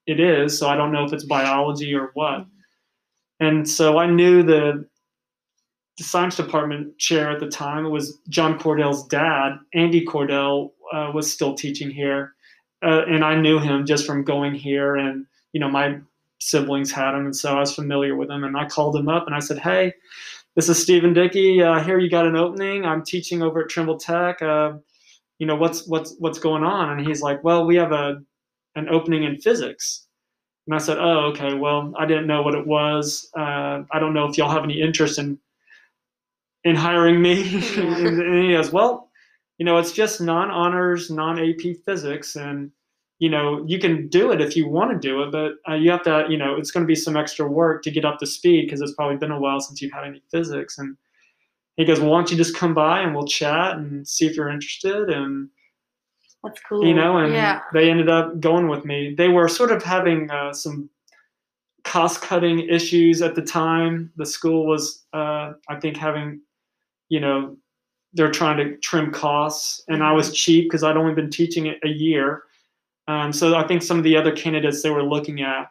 it 0.06 0.20
is, 0.20 0.58
so 0.58 0.68
I 0.68 0.76
don't 0.76 0.92
know 0.92 1.04
if 1.04 1.12
it's 1.12 1.24
biology 1.24 1.94
or 1.94 2.10
what. 2.14 2.46
And 3.40 3.68
so 3.68 3.98
I 3.98 4.06
knew 4.06 4.42
the, 4.42 4.86
the 6.00 6.04
science 6.04 6.36
department 6.36 6.96
chair 6.96 7.30
at 7.30 7.40
the 7.40 7.48
time. 7.48 7.90
Was 7.90 8.18
John 8.30 8.58
Cordell's 8.58 9.06
dad. 9.06 9.58
Andy 9.74 10.04
Cordell 10.04 10.70
uh, 10.92 11.10
was 11.14 11.30
still 11.30 11.54
teaching 11.54 11.90
here, 11.90 12.32
uh, 12.82 13.02
and 13.06 13.22
I 13.22 13.34
knew 13.34 13.58
him 13.58 13.84
just 13.84 14.06
from 14.06 14.24
going 14.24 14.54
here. 14.54 14.96
And 14.96 15.26
you 15.52 15.60
know, 15.60 15.68
my 15.68 15.98
siblings 16.38 16.90
had 16.90 17.14
him, 17.14 17.26
and 17.26 17.36
so 17.36 17.54
I 17.54 17.60
was 17.60 17.74
familiar 17.74 18.16
with 18.16 18.30
him. 18.30 18.44
And 18.44 18.56
I 18.56 18.66
called 18.66 18.96
him 18.96 19.10
up 19.10 19.26
and 19.26 19.34
I 19.34 19.40
said, 19.40 19.58
"Hey, 19.58 19.92
this 20.56 20.70
is 20.70 20.82
Stephen 20.82 21.12
Dickey. 21.12 21.62
Uh, 21.62 21.82
here 21.82 21.98
you 21.98 22.08
got 22.08 22.26
an 22.26 22.36
opening. 22.36 22.86
I'm 22.86 23.04
teaching 23.04 23.42
over 23.42 23.60
at 23.60 23.68
Trimble 23.68 23.98
Tech. 23.98 24.40
Uh, 24.40 24.78
you 25.38 25.46
know, 25.46 25.56
what's 25.56 25.86
what's 25.86 26.14
what's 26.18 26.38
going 26.38 26.64
on? 26.64 26.98
And 26.98 27.06
he's 27.06 27.20
like, 27.20 27.44
well, 27.44 27.66
we 27.66 27.76
have 27.76 27.92
a 27.92 28.22
an 28.74 28.88
opening 28.88 29.24
in 29.24 29.38
physics. 29.38 30.06
And 30.66 30.74
I 30.74 30.78
said, 30.78 30.98
oh, 30.98 31.30
okay. 31.32 31.54
Well, 31.54 31.92
I 31.98 32.06
didn't 32.06 32.26
know 32.26 32.42
what 32.42 32.54
it 32.54 32.66
was. 32.66 33.28
Uh, 33.36 33.82
I 33.90 33.98
don't 33.98 34.14
know 34.14 34.28
if 34.28 34.38
y'all 34.38 34.50
have 34.50 34.64
any 34.64 34.80
interest 34.80 35.18
in 35.18 35.38
in 36.64 36.76
hiring 36.76 37.20
me. 37.22 37.42
Yeah. 37.76 37.96
and 38.06 38.44
he 38.44 38.52
goes, 38.52 38.70
well, 38.72 39.10
you 39.58 39.64
know, 39.64 39.78
it's 39.78 39.92
just 39.92 40.20
non-honors, 40.20 41.10
non-AP 41.10 41.76
physics, 41.84 42.36
and 42.36 42.70
you 43.18 43.28
know, 43.28 43.62
you 43.66 43.78
can 43.78 44.08
do 44.08 44.32
it 44.32 44.40
if 44.40 44.56
you 44.56 44.66
want 44.66 44.90
to 44.90 44.98
do 44.98 45.22
it, 45.22 45.30
but 45.30 45.52
uh, 45.70 45.74
you 45.74 45.90
have 45.90 46.02
to, 46.04 46.24
you 46.30 46.38
know, 46.38 46.56
it's 46.56 46.70
going 46.70 46.82
to 46.82 46.86
be 46.88 46.94
some 46.94 47.18
extra 47.18 47.46
work 47.46 47.82
to 47.82 47.90
get 47.90 48.06
up 48.06 48.18
to 48.18 48.26
speed 48.26 48.64
because 48.64 48.80
it's 48.80 48.94
probably 48.94 49.18
been 49.18 49.30
a 49.30 49.38
while 49.38 49.60
since 49.60 49.82
you've 49.82 49.92
had 49.92 50.04
any 50.04 50.22
physics. 50.30 50.78
And 50.78 50.96
he 51.76 51.84
goes, 51.84 52.00
well, 52.00 52.08
why 52.08 52.16
don't 52.18 52.30
you 52.30 52.36
just 52.38 52.56
come 52.56 52.72
by 52.72 53.00
and 53.00 53.14
we'll 53.14 53.26
chat 53.26 53.76
and 53.76 54.08
see 54.08 54.26
if 54.26 54.34
you're 54.34 54.48
interested? 54.48 55.10
And 55.10 55.50
That's 56.42 56.58
cool. 56.66 56.82
you 56.82 56.94
know, 56.94 57.18
and 57.18 57.34
Yeah. 57.34 57.60
they 57.74 57.90
ended 57.90 58.08
up 58.08 58.40
going 58.40 58.68
with 58.68 58.86
me. 58.86 59.14
They 59.14 59.28
were 59.28 59.48
sort 59.48 59.70
of 59.70 59.82
having 59.82 60.30
uh, 60.30 60.54
some 60.54 60.88
cost 61.84 62.22
cutting 62.22 62.60
issues 62.70 63.20
at 63.20 63.34
the 63.34 63.42
time. 63.42 64.10
The 64.16 64.24
school 64.24 64.66
was, 64.66 65.04
uh, 65.12 65.52
I 65.68 65.76
think, 65.78 65.98
having, 65.98 66.40
you 67.10 67.20
know, 67.20 67.56
they're 68.14 68.30
trying 68.30 68.56
to 68.56 68.76
trim 68.78 69.12
costs, 69.12 69.82
and 69.88 70.02
I 70.02 70.12
was 70.12 70.32
cheap 70.32 70.64
because 70.64 70.82
I'd 70.82 70.96
only 70.96 71.14
been 71.14 71.30
teaching 71.30 71.66
it 71.66 71.78
a 71.84 71.88
year. 71.88 72.44
Um, 73.06 73.32
so 73.32 73.54
I 73.56 73.66
think 73.66 73.82
some 73.82 73.98
of 73.98 74.04
the 74.04 74.16
other 74.16 74.32
candidates 74.34 74.82
they 74.82 74.90
were 74.90 75.02
looking 75.02 75.42
at, 75.42 75.70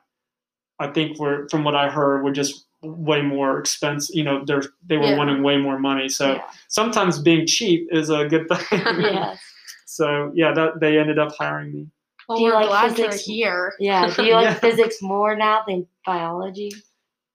I 0.80 0.88
think 0.88 1.20
were, 1.20 1.48
from 1.50 1.64
what 1.64 1.76
I 1.76 1.90
heard, 1.90 2.24
were 2.24 2.32
just 2.32 2.66
way 2.82 3.22
more 3.22 3.60
expensive. 3.60 4.16
You 4.16 4.24
know, 4.24 4.46
they're 4.46 4.64
they 4.86 4.98
were 4.98 5.08
Yeah. 5.08 5.18
wanting 5.18 5.44
way 5.44 5.58
more 5.58 5.78
money. 5.80 6.08
So 6.08 6.36
Yeah. 6.36 6.44
sometimes 6.70 7.20
being 7.20 7.46
cheap 7.48 7.88
is 7.92 8.10
a 8.10 8.26
good 8.28 8.48
thing. 8.48 8.60
yes. 9.02 9.40
So 9.92 10.32
yeah, 10.36 10.54
that 10.54 10.80
they 10.80 11.00
ended 11.00 11.18
up 11.18 11.36
hiring 11.36 11.74
me. 11.74 11.88
Well, 12.30 12.38
Do 12.38 12.44
you 12.44 12.50
we're 12.52 12.56
like 12.62 12.68
glad 12.68 12.96
physics? 12.96 13.26
here. 13.26 13.74
Yeah. 13.80 14.08
Do 14.16 14.24
you 14.24 14.34
like 14.40 14.44
Yeah. 14.44 14.54
physics 14.54 15.02
more 15.02 15.36
now 15.36 15.64
than 15.68 15.88
biology? 16.06 16.72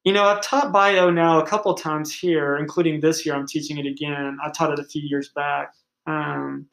You 0.05 0.13
know, 0.13 0.25
I've 0.25 0.43
taught 0.43 0.71
bio 0.73 1.11
now 1.11 1.41
a 1.41 1.47
couple 1.47 1.73
times 1.75 2.15
here, 2.15 2.57
including 2.57 3.01
this 3.01 3.25
year. 3.25 3.35
I'm 3.35 3.47
teaching 3.47 3.79
it 3.79 3.87
again. 3.87 4.37
I 4.45 4.51
taught 4.51 4.73
it 4.73 4.79
a 4.79 4.85
few 4.85 5.01
years 5.01 5.31
back, 5.31 5.73
um, 6.07 6.67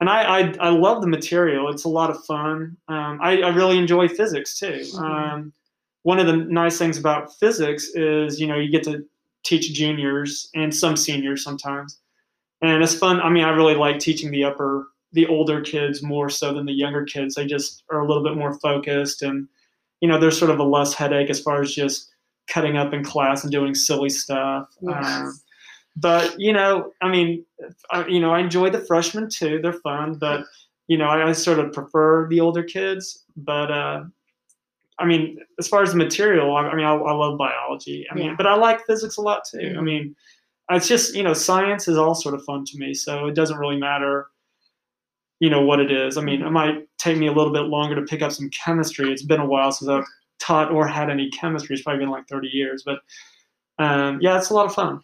and 0.00 0.10
I, 0.10 0.22
I 0.40 0.54
I 0.60 0.68
love 0.70 1.02
the 1.02 1.08
material. 1.08 1.70
It's 1.70 1.84
a 1.84 1.88
lot 1.88 2.10
of 2.10 2.24
fun. 2.24 2.76
Um, 2.88 3.20
I, 3.22 3.42
I 3.42 3.48
really 3.54 3.78
enjoy 3.78 4.08
physics 4.08 4.58
too. 4.58 4.80
Mhm. 4.94 5.00
Um, 5.00 5.52
one 6.02 6.18
of 6.20 6.26
the 6.26 6.36
nice 6.36 6.78
things 6.78 6.98
about 6.98 7.34
physics 7.38 7.88
is 7.94 8.40
you 8.40 8.46
know 8.48 8.56
you 8.58 8.70
get 8.70 8.84
to 8.84 9.04
teach 9.44 9.72
juniors 9.74 10.50
and 10.54 10.74
some 10.74 10.96
seniors 10.96 11.44
sometimes, 11.44 12.00
and 12.62 12.82
it's 12.82 12.94
fun. 12.94 13.20
I 13.20 13.30
mean, 13.30 13.44
I 13.44 13.50
really 13.50 13.74
like 13.76 14.00
teaching 14.00 14.30
the 14.32 14.44
upper, 14.44 14.88
the 15.12 15.26
older 15.28 15.60
kids 15.60 16.02
more 16.02 16.30
so 16.30 16.54
than 16.54 16.66
the 16.66 16.72
younger 16.74 17.04
kids. 17.04 17.36
They 17.36 17.46
just 17.46 17.84
are 17.90 18.00
a 18.00 18.08
little 18.08 18.24
bit 18.24 18.36
more 18.36 18.54
focused, 18.60 19.22
and 19.22 19.48
you 20.00 20.08
know, 20.08 20.18
there's 20.20 20.38
sort 20.38 20.50
of 20.50 20.60
a 20.60 20.64
less 20.64 20.94
headache 20.94 21.30
as 21.30 21.40
far 21.40 21.62
as 21.62 21.74
just 21.74 22.10
cutting 22.48 22.76
up 22.76 22.92
in 22.92 23.02
class 23.04 23.42
and 23.42 23.52
doing 23.52 23.74
silly 23.74 24.08
stuff. 24.10 24.68
Yes. 24.80 25.06
Um, 25.06 25.38
but 25.96 26.38
you 26.38 26.52
know, 26.52 26.92
I 27.00 27.08
mean, 27.08 27.44
I, 27.90 28.06
you 28.06 28.20
know, 28.20 28.32
I 28.32 28.40
enjoy 28.40 28.70
the 28.70 28.80
freshmen 28.80 29.28
too. 29.28 29.60
They're 29.62 29.72
fun, 29.72 30.14
but 30.14 30.44
you 30.88 30.98
know, 30.98 31.06
I, 31.06 31.28
I 31.28 31.32
sort 31.32 31.58
of 31.58 31.72
prefer 31.72 32.28
the 32.28 32.40
older 32.40 32.62
kids. 32.62 33.24
But 33.36 33.70
uh, 33.70 34.04
I 34.98 35.04
mean, 35.06 35.38
as 35.58 35.68
far 35.68 35.82
as 35.82 35.90
the 35.92 35.96
material, 35.96 36.54
I, 36.56 36.62
I 36.68 36.74
mean, 36.74 36.84
I, 36.84 36.94
I 36.94 37.12
love 37.12 37.38
biology. 37.38 38.06
I 38.10 38.14
mean, 38.14 38.26
Yeah. 38.26 38.34
but 38.36 38.46
I 38.46 38.54
like 38.54 38.84
physics 38.86 39.16
a 39.16 39.22
lot 39.22 39.42
too. 39.50 39.58
I 39.58 39.62
Mhm. 39.80 39.84
mean, 39.84 40.16
it's 40.70 40.88
just 40.88 41.14
you 41.14 41.22
know, 41.22 41.32
science 41.34 41.88
is 41.88 41.96
all 41.96 42.14
sort 42.14 42.34
of 42.34 42.44
fun 42.44 42.64
to 42.66 42.78
me. 42.78 42.92
So 42.94 43.26
it 43.26 43.34
doesn't 43.34 43.58
really 43.58 43.76
matter. 43.78 44.28
You 45.40 45.50
know 45.50 45.62
what 45.62 45.80
it 45.80 45.90
is. 45.90 46.16
I 46.16 46.22
mean, 46.22 46.42
it 46.42 46.50
might 46.50 46.86
take 46.98 47.18
me 47.18 47.26
a 47.26 47.32
little 47.32 47.52
bit 47.52 47.62
longer 47.64 47.94
to 47.96 48.02
pick 48.02 48.22
up 48.22 48.32
some 48.32 48.48
chemistry. 48.50 49.12
It's 49.12 49.22
been 49.22 49.40
a 49.40 49.46
while 49.46 49.72
since 49.72 49.88
I've 49.90 50.04
taught 50.44 50.70
or 50.70 50.86
had 50.86 51.10
any 51.10 51.30
chemistry. 51.30 51.74
It's 51.74 51.82
probably 51.84 52.00
been 52.00 52.10
like 52.10 52.28
30 52.28 52.48
years, 52.48 52.82
but 52.84 52.98
um, 53.78 54.18
yeah, 54.20 54.38
it's 54.38 54.50
a 54.50 54.54
lot 54.54 54.66
of 54.66 54.74
fun. 54.74 55.00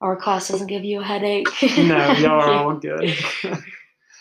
Our 0.00 0.16
class 0.16 0.48
doesn't 0.48 0.66
give 0.68 0.84
you 0.84 1.00
a 1.00 1.04
headache. 1.04 1.48
No, 1.76 2.12
y'all 2.12 2.40
are 2.40 2.52
all 2.52 2.74
good. 2.80 3.14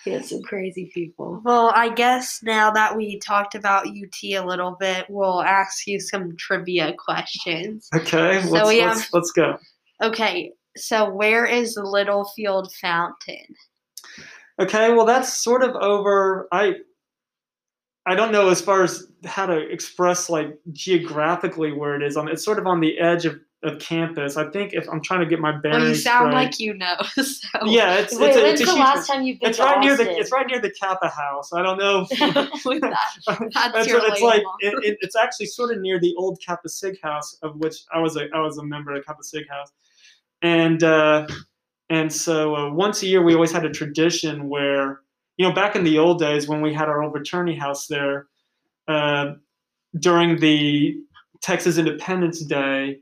We 0.05 0.13
have 0.13 0.25
some 0.25 0.41
crazy 0.43 0.89
people. 0.93 1.41
Well, 1.43 1.71
I 1.75 1.89
guess 1.89 2.39
now 2.41 2.71
that 2.71 2.95
we 2.95 3.19
talked 3.19 3.53
about 3.55 3.87
UT 3.87 4.23
a 4.23 4.39
little 4.39 4.75
bit, 4.79 5.05
we'll 5.09 5.41
ask 5.41 5.85
you 5.87 5.99
some 5.99 6.35
trivia 6.37 6.93
questions. 6.97 7.87
okay, 7.93 8.41
So 8.43 8.49
let's, 8.49 8.69
we 8.69 8.81
let's, 8.81 9.01
have- 9.01 9.09
let's 9.13 9.31
go. 9.31 9.57
Okay, 10.01 10.51
so 10.77 11.09
where 11.09 11.45
is 11.45 11.73
the 11.75 11.83
Littlefield 11.83 12.73
Fountain? 12.81 13.55
Okay, 14.59 14.93
well, 14.93 15.05
that's 15.05 15.33
sort 15.33 15.63
of 15.63 15.75
over. 15.75 16.47
I 16.51 16.75
I 18.05 18.15
don't 18.15 18.31
know 18.31 18.49
as 18.49 18.61
far 18.61 18.83
as 18.83 19.07
how 19.25 19.45
to 19.45 19.57
express 19.57 20.29
like 20.29 20.57
geographically 20.71 21.71
where 21.73 21.95
it 21.95 22.03
is. 22.03 22.17
On 22.17 22.27
it's 22.27 22.43
sort 22.43 22.57
of 22.57 22.65
on 22.65 22.79
the 22.79 22.97
edge 22.97 23.25
of, 23.25 23.39
of 23.61 23.77
campus. 23.79 24.37
I 24.37 24.49
think 24.49 24.73
if 24.73 24.87
I'm 24.89 25.01
trying 25.01 25.19
to 25.19 25.25
get 25.25 25.39
my 25.39 25.51
bearings. 25.51 25.81
Well, 25.81 25.89
you 25.89 25.95
sound 25.95 26.25
right- 26.33 26.45
like 26.45 26.59
you 26.59 26.73
know. 26.73 26.95
So. 27.23 27.65
yeah, 27.65 27.95
it's 27.97 28.17
Wait, 28.17 28.29
it's, 28.29 28.37
a, 28.37 28.41
when's 28.41 28.61
it's 28.61 28.61
a 28.61 28.65
the 28.65 28.71
huge- 28.71 28.79
last 28.79 29.07
time 29.07 29.23
you've 29.23 29.39
been 29.39 29.49
It's 29.49 29.57
to 29.57 29.63
right 29.63 29.79
near 29.79 29.97
the 29.97 30.09
it's 30.17 30.31
right 30.31 30.45
near 30.47 30.59
the 30.61 30.71
Kappa 30.71 31.09
House. 31.09 31.51
I 31.53 31.61
don't 31.61 31.77
know. 31.77 32.01
With 32.65 32.81
that, 32.81 32.97
that's 33.27 33.73
That's 33.73 33.87
your 33.87 33.99
it's 34.05 34.21
like. 34.21 34.43
It, 34.59 34.73
it, 34.83 34.97
it's 35.01 35.15
actually 35.15 35.47
sort 35.47 35.71
of 35.75 35.81
near 35.81 35.99
the 35.99 36.13
old 36.17 36.39
Kappa 36.45 36.69
Sig 36.69 36.99
House, 37.01 37.37
of 37.41 37.55
which 37.57 37.75
I 37.93 37.99
was 37.99 38.15
a 38.17 38.27
I 38.33 38.39
was 38.39 38.57
a 38.57 38.63
member 38.63 38.93
of 38.95 39.05
Kappa 39.05 39.23
Sig 39.23 39.47
House, 39.49 39.71
and 40.41 40.83
uh, 40.83 41.27
and 41.89 42.11
so 42.11 42.55
uh, 42.55 42.71
once 42.71 43.01
a 43.03 43.07
year 43.07 43.21
we 43.23 43.33
always 43.33 43.51
had 43.51 43.65
a 43.65 43.69
tradition 43.71 44.47
where 44.47 45.01
you 45.39 45.47
know 45.47 45.53
back 45.55 45.75
in 45.75 45.83
the 45.85 45.97
old 45.97 46.19
days 46.19 46.47
when 46.49 46.61
we 46.61 46.73
had 46.73 46.89
our 46.89 47.01
old 47.01 47.13
fraternity 47.13 47.57
house 47.57 47.87
there, 47.87 48.27
uh, 48.89 49.33
during 49.97 50.37
the 50.37 50.97
Texas 51.41 51.77
Independence 51.77 52.41
Day, 52.41 52.99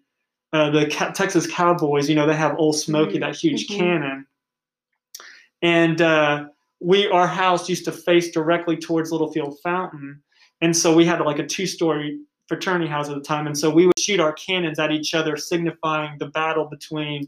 uh, 0.53 0.69
the 0.69 0.85
Ca- 0.87 1.11
Texas 1.11 1.47
Cowboys, 1.51 2.07
you 2.07 2.15
know, 2.15 2.27
they 2.27 2.35
have 2.35 2.55
Old 2.59 2.75
Smokey, 2.75 3.17
Mhm. 3.17 3.21
that 3.21 3.35
huge 3.35 3.67
Mhm. 3.67 3.75
cannon, 3.77 4.27
and 5.63 5.99
uh, 5.99 6.45
we 6.79 7.07
our 7.09 7.25
house 7.27 7.67
used 7.67 7.85
to 7.85 7.91
face 7.91 8.29
directly 8.29 8.77
towards 8.77 9.11
Littlefield 9.11 9.57
Fountain, 9.63 10.21
and 10.61 10.77
so 10.77 10.95
we 10.95 11.05
had 11.05 11.19
like 11.21 11.39
a 11.39 11.45
two-story 11.45 12.19
fraternity 12.47 12.87
house 12.87 13.09
at 13.09 13.15
the 13.15 13.21
time, 13.21 13.47
and 13.47 13.57
so 13.57 13.67
we 13.71 13.87
would 13.87 13.99
shoot 13.99 14.19
our 14.19 14.33
cannons 14.33 14.77
at 14.77 14.91
each 14.91 15.15
other, 15.15 15.35
signifying 15.37 16.19
the 16.19 16.27
battle 16.27 16.65
between 16.65 17.27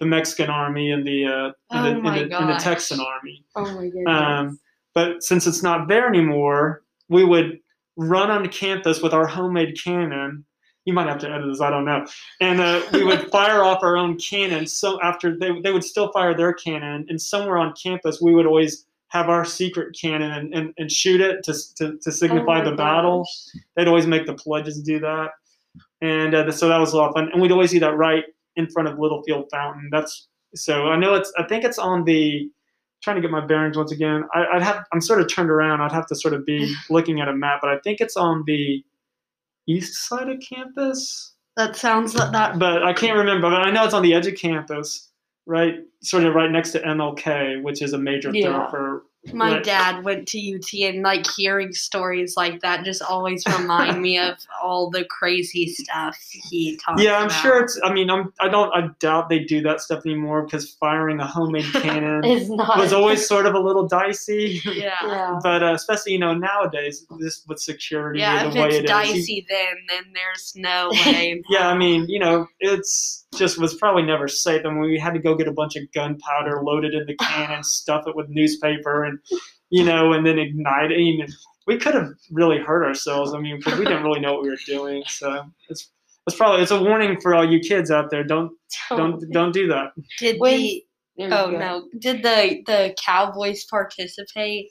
the 0.00 0.06
Mexican 0.06 0.48
army 0.50 0.90
and 0.92 1.06
the 1.06 1.24
uh, 1.26 1.52
and, 1.70 2.04
the, 2.04 2.08
Oh 2.08 2.12
and, 2.12 2.30
the, 2.30 2.38
and 2.38 2.48
the. 2.50 2.56
Texan 2.58 3.00
army. 3.00 3.44
Oh 3.56 3.64
my 3.74 3.88
goodness. 3.88 4.06
Um, 4.06 4.60
but 4.94 5.22
since 5.22 5.46
it's 5.46 5.62
not 5.62 5.88
there 5.88 6.08
anymore, 6.08 6.82
we 7.08 7.24
would 7.24 7.60
run 7.96 8.30
on 8.30 8.48
campus 8.48 9.02
with 9.02 9.12
our 9.12 9.26
homemade 9.26 9.76
cannon. 9.82 10.44
You 10.84 10.94
might 10.94 11.08
have 11.08 11.18
to 11.18 11.28
edit 11.30 11.46
this, 11.50 11.60
I 11.60 11.68
don't 11.70 11.84
know. 11.84 12.06
And 12.40 12.60
uh, 12.60 12.80
we 12.92 13.04
would 13.04 13.30
fire 13.30 13.62
off 13.62 13.82
our 13.82 13.96
own 13.96 14.16
cannon. 14.18 14.66
So 14.66 15.00
after 15.02 15.36
they, 15.36 15.60
they 15.60 15.70
would 15.72 15.84
still 15.84 16.10
fire 16.12 16.34
their 16.34 16.54
cannon, 16.54 17.04
and 17.08 17.20
somewhere 17.20 17.58
on 17.58 17.74
campus, 17.80 18.20
we 18.22 18.34
would 18.34 18.46
always 18.46 18.86
have 19.08 19.28
our 19.28 19.44
secret 19.44 19.96
cannon 20.00 20.30
and, 20.32 20.54
and, 20.54 20.74
and 20.78 20.90
shoot 20.90 21.20
it 21.20 21.42
to, 21.44 21.54
to, 21.76 21.98
to 21.98 22.12
signify 22.12 22.60
Oh 22.62 22.70
the 22.70 22.76
battle. 22.76 23.20
gosh. 23.20 23.62
They'd 23.76 23.88
always 23.88 24.06
make 24.06 24.26
the 24.26 24.34
pledges 24.34 24.80
do 24.82 24.98
that. 25.00 25.30
And 26.00 26.34
uh, 26.34 26.50
so 26.52 26.68
that 26.68 26.78
was 26.78 26.92
a 26.92 26.96
lot 26.96 27.08
of 27.08 27.14
fun. 27.14 27.30
And 27.32 27.40
we'd 27.42 27.52
always 27.52 27.70
do 27.72 27.80
that 27.80 27.96
right 27.96 28.24
in 28.58 28.68
front 28.68 28.88
of 28.88 28.98
Littlefield 28.98 29.46
Fountain. 29.50 29.88
That's 29.90 30.28
so 30.54 30.86
I 30.88 30.96
know 30.96 31.14
it's, 31.14 31.32
I 31.38 31.44
think 31.44 31.64
it's 31.64 31.78
on 31.78 32.04
the, 32.04 32.50
trying 33.02 33.16
to 33.16 33.22
get 33.22 33.30
my 33.30 33.44
bearings 33.44 33.76
once 33.76 33.92
again. 33.92 34.24
I, 34.34 34.44
I'd 34.54 34.62
have, 34.62 34.84
I'm 34.92 35.00
sort 35.00 35.20
of 35.20 35.32
turned 35.32 35.50
around. 35.50 35.80
I'd 35.80 35.92
have 35.92 36.06
to 36.08 36.14
sort 36.16 36.34
of 36.34 36.44
be 36.44 36.74
looking 36.90 37.20
at 37.20 37.28
a 37.28 37.34
map, 37.34 37.60
but 37.62 37.70
I 37.70 37.78
think 37.84 38.00
it's 38.00 38.16
on 38.16 38.44
the 38.46 38.82
east 39.66 40.08
side 40.08 40.28
of 40.28 40.40
campus, 40.40 41.34
That 41.56 41.76
sounds 41.76 42.14
like 42.14 42.32
that. 42.32 42.58
but 42.58 42.82
I 42.82 42.92
can't 42.92 43.16
remember. 43.18 43.50
But 43.50 43.66
I 43.66 43.70
know 43.70 43.84
it's 43.84 43.94
on 43.94 44.02
the 44.02 44.14
edge 44.14 44.26
of 44.26 44.34
campus, 44.36 45.10
right? 45.46 45.74
Sort 46.02 46.24
of 46.24 46.34
right 46.34 46.50
next 46.50 46.70
to 46.72 46.80
MLK, 46.80 47.62
which 47.62 47.82
is 47.82 47.92
a 47.92 47.98
major 47.98 48.30
Yeah. 48.32 48.70
thoroughfare. 48.70 49.02
My 49.32 49.54
Right. 49.54 49.64
dad 49.64 50.04
went 50.04 50.28
to 50.28 50.38
UT, 50.38 50.72
and 50.88 51.02
like 51.02 51.26
hearing 51.36 51.72
stories 51.72 52.34
like 52.36 52.60
that 52.60 52.84
just 52.84 53.02
always 53.02 53.42
remind 53.46 54.00
me 54.00 54.16
of 54.18 54.36
all 54.62 54.90
the 54.90 55.04
crazy 55.04 55.66
stuff 55.66 56.16
he 56.48 56.76
talked 56.76 57.00
about. 57.00 57.04
Yeah, 57.04 57.18
I'm 57.18 57.26
about. 57.26 57.42
sure 57.42 57.60
it's. 57.62 57.78
I 57.84 57.92
mean, 57.92 58.10
I'm. 58.10 58.32
I 58.40 58.48
don't. 58.48 58.72
I 58.74 58.88
doubt 59.00 59.28
they 59.28 59.40
do 59.40 59.60
that 59.62 59.80
stuff 59.80 60.06
anymore 60.06 60.42
because 60.42 60.70
firing 60.74 61.18
a 61.20 61.26
homemade 61.26 61.64
cannon 61.72 62.24
It's 62.24 62.48
not. 62.48 62.78
was 62.78 62.92
always 62.92 63.26
sort 63.28 63.44
of 63.46 63.54
a 63.54 63.58
little 63.60 63.86
dicey. 63.88 64.60
Yeah. 64.64 64.94
Yeah. 65.08 65.38
but 65.42 65.62
uh, 65.62 65.72
especially 65.74 66.12
you 66.12 66.18
know 66.20 66.32
nowadays, 66.34 67.04
just 67.20 67.48
with 67.48 67.58
security 67.58 68.20
Yeah, 68.20 68.38
and 68.44 68.48
if 68.48 68.54
the 68.54 68.60
way 68.60 68.66
it's 68.68 68.76
it 68.76 68.84
is, 68.84 68.90
you- 68.90 69.42
dicey, 69.42 69.46
then 69.48 69.76
then 69.88 70.04
there's 70.14 70.52
no 70.56 70.90
way. 71.04 71.42
yeah, 71.50 71.68
I 71.68 71.76
mean, 71.76 72.06
you 72.08 72.18
know, 72.20 72.46
it's 72.60 73.26
just 73.36 73.58
was 73.60 73.74
probably 73.74 74.02
never 74.04 74.26
safe. 74.28 74.64
I 74.64 74.70
mean, 74.70 74.80
we 74.80 74.98
had 74.98 75.12
to 75.14 75.18
go 75.20 75.34
get 75.34 75.48
a 75.48 75.52
bunch 75.52 75.76
of 75.76 75.82
gunpowder, 75.92 76.62
load 76.62 76.84
it 76.84 76.94
in 76.94 77.04
the 77.06 77.16
cannon, 77.16 77.62
stuff 77.64 78.04
it 78.06 78.16
with 78.16 78.28
newspaper, 78.30 79.04
and 79.08 79.18
you 79.70 79.84
know, 79.84 80.12
and 80.12 80.26
then 80.26 80.38
ignite 80.38 80.92
it. 80.92 80.98
And 80.98 81.28
we 81.66 81.76
could 81.78 81.94
have 81.94 82.10
really 82.30 82.58
hurt 82.58 82.84
ourselves. 82.84 83.34
I 83.34 83.38
mean, 83.40 83.58
because 83.58 83.78
we 83.78 83.84
didn't 83.84 84.02
really 84.04 84.20
know 84.20 84.32
what 84.34 84.42
we 84.42 84.50
were 84.50 84.56
doing. 84.66 85.02
So 85.06 85.44
it's 85.68 85.90
it's 86.26 86.36
probably 86.36 86.62
it's 86.62 86.70
a 86.70 86.82
warning 86.82 87.20
for 87.20 87.34
all 87.34 87.50
you 87.50 87.60
kids 87.60 87.90
out 87.90 88.10
there. 88.10 88.24
Don't 88.24 88.52
don't 88.90 89.22
don't 89.32 89.52
do 89.52 89.66
that. 89.68 89.92
Did 90.18 90.38
When- 90.40 90.60
the 90.60 90.84
Oh 91.20 91.50
good. 91.50 91.58
no! 91.58 91.88
Did 91.98 92.22
the 92.22 92.62
the 92.66 92.94
Cowboys 93.04 93.64
participate? 93.64 94.70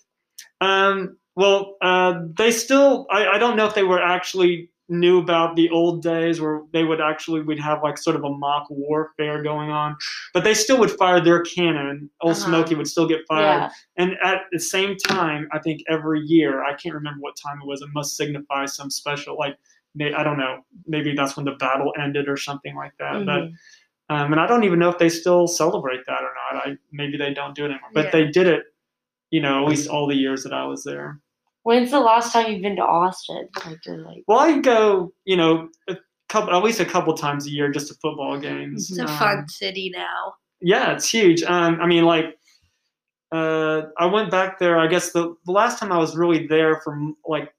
Um, 0.62 1.18
well, 1.36 1.76
uh, 1.82 2.22
they 2.38 2.52
still. 2.52 3.06
I, 3.12 3.28
I 3.28 3.38
don't 3.38 3.58
know 3.58 3.66
if 3.66 3.76
they 3.76 3.84
were 3.84 4.02
actually 4.02 4.72
knew 4.90 5.20
about 5.20 5.56
the 5.56 5.70
old 5.70 6.02
days 6.02 6.40
where 6.40 6.62
they 6.72 6.84
would 6.84 7.02
actually 7.02 7.42
we'd 7.42 7.60
have 7.60 7.84
like 7.84 7.98
sort 7.98 8.16
of 8.16 8.24
a 8.24 8.30
mock 8.30 8.68
warfare 8.70 9.44
going 9.44 9.70
on, 9.70 9.96
but 10.34 10.44
they 10.44 10.54
still 10.54 10.78
would 10.80 10.92
fire 10.92 11.20
their 11.20 11.42
cannon. 11.42 12.10
Old 12.22 12.34
Uh-huh. 12.36 12.46
Smokey 12.48 12.76
would 12.76 12.88
still 12.88 13.08
get 13.08 13.20
fired, 13.28 13.44
Yeah. 13.44 13.70
and 13.98 14.18
at 14.24 14.44
the 14.52 14.60
same 14.60 14.96
time, 14.96 15.48
I 15.52 15.60
think 15.60 15.82
every 15.90 16.22
year 16.22 16.64
I 16.64 16.74
can't 16.74 16.96
remember 16.96 17.20
what 17.20 17.36
time 17.36 17.60
it 17.62 17.68
was. 17.68 17.82
It 17.82 17.90
must 17.94 18.16
signify 18.16 18.66
some 18.66 18.90
special 18.90 19.38
like. 19.38 19.58
may- 19.96 20.14
I 20.14 20.22
don't 20.24 20.38
know. 20.38 20.60
Maybe 20.86 21.16
that's 21.16 21.36
when 21.36 21.46
the 21.46 21.54
battle 21.54 21.92
ended 22.00 22.30
or 22.30 22.38
something 22.38 22.76
like 22.76 22.92
that. 23.00 23.26
But 23.26 23.42
Mhm. 23.46 23.54
um, 24.10 24.32
and 24.32 24.40
I 24.40 24.46
don't 24.46 24.64
even 24.64 24.78
know 24.78 24.90
if 24.90 25.00
they 25.00 25.10
still 25.10 25.48
celebrate 25.48 26.06
that 26.06 26.22
or 26.22 26.32
not. 26.54 26.68
I 26.68 26.78
maybe 26.92 27.18
they 27.18 27.34
don't 27.34 27.56
do 27.56 27.64
it 27.66 27.72
anymore, 27.72 27.90
but 27.96 28.06
Yeah. 28.06 28.12
they 28.12 28.26
did 28.28 28.46
it. 28.48 28.66
You 29.32 29.42
know, 29.42 29.64
at 29.64 29.70
least 29.70 29.90
all 29.90 30.06
the 30.06 30.16
years 30.16 30.44
that 30.44 30.54
I 30.54 30.66
was 30.66 30.84
there. 30.84 31.20
When's 31.68 31.92
the 31.92 32.00
last 32.00 32.32
time 32.32 32.50
you've 32.50 32.62
been 32.62 32.78
to 32.78 32.82
Austin? 32.82 33.50
Like, 33.66 33.86
you're 33.86 33.98
like, 33.98 34.24
Well, 34.26 34.40
I 34.40 34.60
go, 34.60 35.12
you 35.26 35.36
know, 35.36 35.68
a 35.90 35.98
couple, 36.30 36.56
at 36.56 36.64
least 36.64 36.80
a 36.80 36.86
couple 36.86 37.14
times 37.14 37.46
a 37.46 37.50
year 37.50 37.70
just 37.70 37.90
to 37.90 37.94
football 37.96 38.40
games. 38.40 38.90
It's 38.90 38.98
a 39.00 39.02
Um, 39.04 39.18
fun 39.18 39.50
city 39.50 39.92
now. 39.94 40.36
Yeah, 40.62 40.94
it's 40.94 41.10
huge. 41.12 41.44
Um, 41.44 41.82
I 41.82 41.86
mean, 41.86 42.06
like, 42.06 42.38
uh, 43.34 43.82
I 44.00 44.06
went 44.06 44.32
back 44.32 44.60
there. 44.60 44.80
I 44.80 44.88
guess 44.88 45.12
the, 45.12 45.36
the 45.46 45.52
last 45.52 45.78
time 45.78 45.92
I 45.92 45.98
was 45.98 46.16
really 46.16 46.48
there 46.48 46.80
for 46.86 46.98
like 47.28 47.54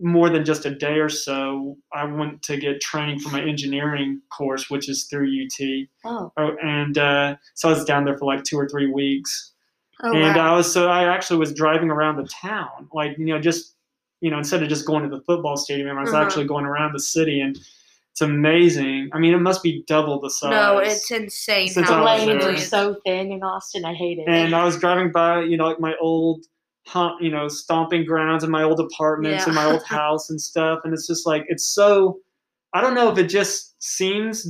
more 0.00 0.30
than 0.30 0.44
just 0.44 0.64
a 0.64 0.72
day 0.72 1.00
or 1.00 1.08
so, 1.08 1.76
I 1.92 2.04
went 2.04 2.42
to 2.42 2.56
get 2.56 2.80
training 2.80 3.18
for 3.18 3.30
my 3.30 3.42
engineering 3.42 4.20
course, 4.30 4.70
which 4.70 4.88
is 4.88 5.06
through 5.10 5.26
UT. 5.26 5.88
oh, 6.04 6.32
Oh, 6.36 6.56
and 6.62 6.96
uh, 6.96 7.34
so 7.54 7.70
I 7.70 7.72
was 7.72 7.84
down 7.84 8.04
there 8.04 8.16
for 8.16 8.26
like 8.26 8.44
two 8.44 8.56
or 8.56 8.68
three 8.68 8.86
weeks. 8.86 9.51
Oh 10.02 10.12
and 10.14 10.36
wow! 10.36 10.54
I 10.54 10.56
was 10.56 10.72
so 10.72 10.88
I 10.88 11.04
actually 11.14 11.38
was 11.38 11.52
driving 11.52 11.90
around 11.90 12.16
the 12.16 12.24
town, 12.28 12.88
like 12.92 13.16
you 13.18 13.26
know, 13.26 13.40
just 13.40 13.74
you 14.20 14.30
know, 14.30 14.38
instead 14.38 14.62
of 14.62 14.68
just 14.68 14.86
going 14.86 15.02
to 15.08 15.08
the 15.16 15.22
football 15.24 15.56
stadium, 15.56 15.96
I 15.96 16.00
was 16.00 16.12
Uh-huh. 16.12 16.24
actually 16.24 16.44
going 16.46 16.64
around 16.64 16.92
the 16.92 17.00
city, 17.00 17.40
and 17.40 17.56
it's 17.56 18.20
amazing. 18.20 19.10
I 19.12 19.18
mean, 19.18 19.32
it 19.34 19.38
must 19.40 19.62
be 19.62 19.84
double 19.86 20.20
the 20.20 20.30
size. 20.30 20.50
no, 20.50 20.78
it's 20.78 21.10
insane 21.10 21.68
Since 21.68 21.88
the 21.88 21.94
I 21.94 21.96
how 21.96 22.04
was 22.04 22.20
big 22.26 22.28
lanes 22.28 22.44
are 22.44 22.56
so 22.56 22.96
thin 23.06 23.32
in 23.32 23.42
Austin. 23.42 23.84
I 23.84 23.94
hate 23.94 24.18
it. 24.18 24.28
and 24.28 24.54
I 24.54 24.64
was 24.64 24.78
driving 24.78 25.10
by, 25.12 25.42
you 25.42 25.56
know, 25.56 25.66
like 25.66 25.80
my 25.80 25.94
old, 26.00 26.44
hump, 26.86 27.22
you 27.22 27.30
know, 27.30 27.48
stomping 27.48 28.04
grounds 28.04 28.42
and 28.42 28.50
my 28.52 28.62
old 28.64 28.80
apartments 28.80 29.46
and 29.46 29.54
my 29.54 29.64
old 29.64 29.84
house 29.88 30.30
and 30.30 30.40
stuff, 30.40 30.80
and 30.84 30.92
it's 30.92 31.06
just 31.06 31.26
like 31.26 31.44
it's 31.48 31.66
so. 31.66 32.18
I 32.74 32.80
don't 32.80 32.94
know 32.94 33.10
if 33.10 33.18
it 33.18 33.26
just 33.28 33.74
seems 33.82 34.46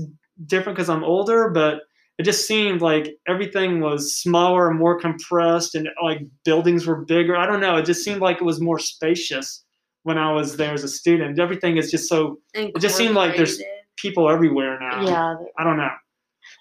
different 0.46 0.76
because 0.76 0.88
I'm 0.88 1.02
older, 1.04 1.50
but 1.50 1.80
it 2.22 2.24
just 2.24 2.46
seemed 2.46 2.80
like 2.80 3.16
everything 3.26 3.80
was 3.80 4.16
smaller 4.16 4.70
and 4.70 4.78
more 4.78 4.98
compressed, 5.00 5.74
and 5.74 5.88
like 6.02 6.20
buildings 6.44 6.86
were 6.86 7.04
bigger. 7.04 7.36
I 7.36 7.46
don't 7.46 7.60
know. 7.60 7.76
It 7.76 7.84
just 7.84 8.04
seemed 8.04 8.20
like 8.20 8.36
it 8.36 8.44
was 8.44 8.60
more 8.60 8.78
spacious 8.78 9.64
when 10.04 10.18
I 10.18 10.32
was 10.32 10.56
there 10.56 10.72
as 10.72 10.84
a 10.84 10.88
student. 10.88 11.38
Everything 11.38 11.76
is 11.76 11.90
just 11.90 12.08
so 12.08 12.38
It 12.54 12.76
just 12.78 12.96
seemed 12.96 13.14
like 13.14 13.36
there's- 13.36 13.60
people 13.96 14.28
everywhere 14.30 14.78
now. 14.80 15.04
yeah, 15.04 15.34
I 15.58 15.64
don't 15.64 15.76
know. 15.76 15.90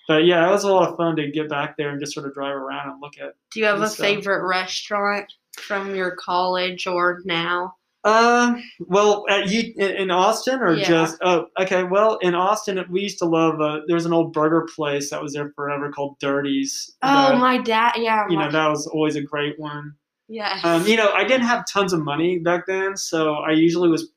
But 0.08 0.26
yeah, 0.26 0.48
it 0.48 0.52
was 0.52 0.64
a 0.64 0.72
lot 0.72 0.90
of 0.90 0.98
fun 0.98 1.16
to 1.16 1.32
get 1.32 1.50
back 1.50 1.76
there 1.78 1.90
and 1.90 2.00
just 2.00 2.14
sort 2.14 2.28
of 2.28 2.34
drive 2.34 2.56
around 2.56 2.90
and 2.92 3.02
look 3.02 3.14
at. 3.20 3.34
Do 3.52 3.60
you 3.60 3.66
have 3.68 3.82
a 3.82 3.88
stuff. 3.88 4.06
favorite 4.06 4.46
restaurant 4.48 5.32
from 5.58 5.96
your 5.96 6.16
college 6.18 6.86
or 6.88 7.22
now? 7.26 7.76
Uh, 8.04 8.56
well, 8.80 9.26
at 9.30 9.48
you 9.50 9.74
in 9.78 9.92
in 9.96 10.12
Austin 10.12 10.60
or 10.60 10.74
Yeah. 10.74 10.88
just 10.88 11.18
oh, 11.22 11.46
okay. 11.60 11.84
Well, 11.84 12.18
in 12.18 12.34
Austin, 12.34 12.84
we 12.90 13.02
used 13.02 13.20
to 13.20 13.26
love. 13.26 13.62
Uh, 13.62 13.82
there 13.88 13.94
was 13.96 14.06
an 14.08 14.14
old 14.14 14.34
burger 14.34 14.68
place 14.76 15.12
that 15.12 15.22
was 15.22 15.34
there 15.34 15.52
forever 15.56 15.92
called 15.92 16.18
Dirty's. 16.20 16.96
Oh, 17.04 17.30
that- 17.30 17.38
my 17.38 17.58
dad. 17.60 17.94
Yeah, 17.98 18.26
You 18.30 18.38
know, 18.38 18.50
that 18.50 18.68
was 18.70 18.88
always 18.88 19.16
a 19.16 19.22
great 19.22 19.60
one. 19.60 19.94
Yeah. 20.28 20.60
Um, 20.64 20.88
you 20.88 20.96
know, 20.96 21.12
I 21.12 21.24
didn't 21.26 21.46
have 21.46 21.66
tons 21.68 21.94
of 21.94 22.02
money 22.04 22.40
back 22.40 22.66
then, 22.66 22.96
so 22.98 23.34
I 23.36 23.52
usually 23.52 23.90
was, 23.90 24.10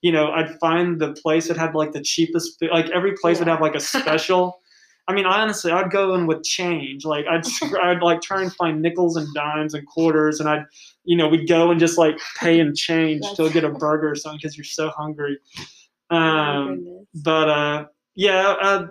you 0.00 0.12
know, 0.12 0.30
I'd 0.30 0.58
find 0.60 0.98
the 1.00 1.12
place 1.12 1.48
that 1.48 1.56
had 1.58 1.74
like 1.74 1.92
the 1.92 2.00
cheapest. 2.02 2.62
Like 2.62 2.88
every 2.90 3.12
place 3.20 3.38
would 3.40 3.48
have 3.48 3.60
like 3.60 3.74
a 3.74 3.80
special. 3.94 4.60
I 5.08 5.14
mean, 5.14 5.26
honestly, 5.26 5.70
I'd 5.70 5.90
go 5.90 6.14
in 6.14 6.26
with 6.26 6.42
change. 6.42 7.04
Like 7.04 7.26
I'd, 7.26 7.44
I'd 7.82 8.02
like 8.02 8.20
try 8.22 8.42
and 8.42 8.52
find 8.54 8.82
nickels 8.82 9.16
and 9.16 9.26
dimes 9.34 9.74
and 9.74 9.86
quarters, 9.86 10.40
and 10.40 10.48
I'd, 10.48 10.64
you 11.04 11.16
know, 11.16 11.28
we'd 11.28 11.48
go 11.48 11.70
and 11.70 11.78
just 11.78 11.96
like 11.98 12.18
pay 12.38 12.58
in 12.58 12.74
change 12.74 13.24
to 13.36 13.48
get 13.50 13.62
a 13.64 13.70
burger 13.70 14.10
or 14.10 14.14
something 14.16 14.38
because 14.42 14.56
you're 14.56 14.64
so 14.64 14.90
hungry. 14.90 15.38
Oh, 16.08 16.16
Um, 16.16 16.68
goodness. 16.76 17.06
but 17.24 17.48
uh, 17.48 17.84
yeah, 18.14 18.54
uh, 18.62 18.86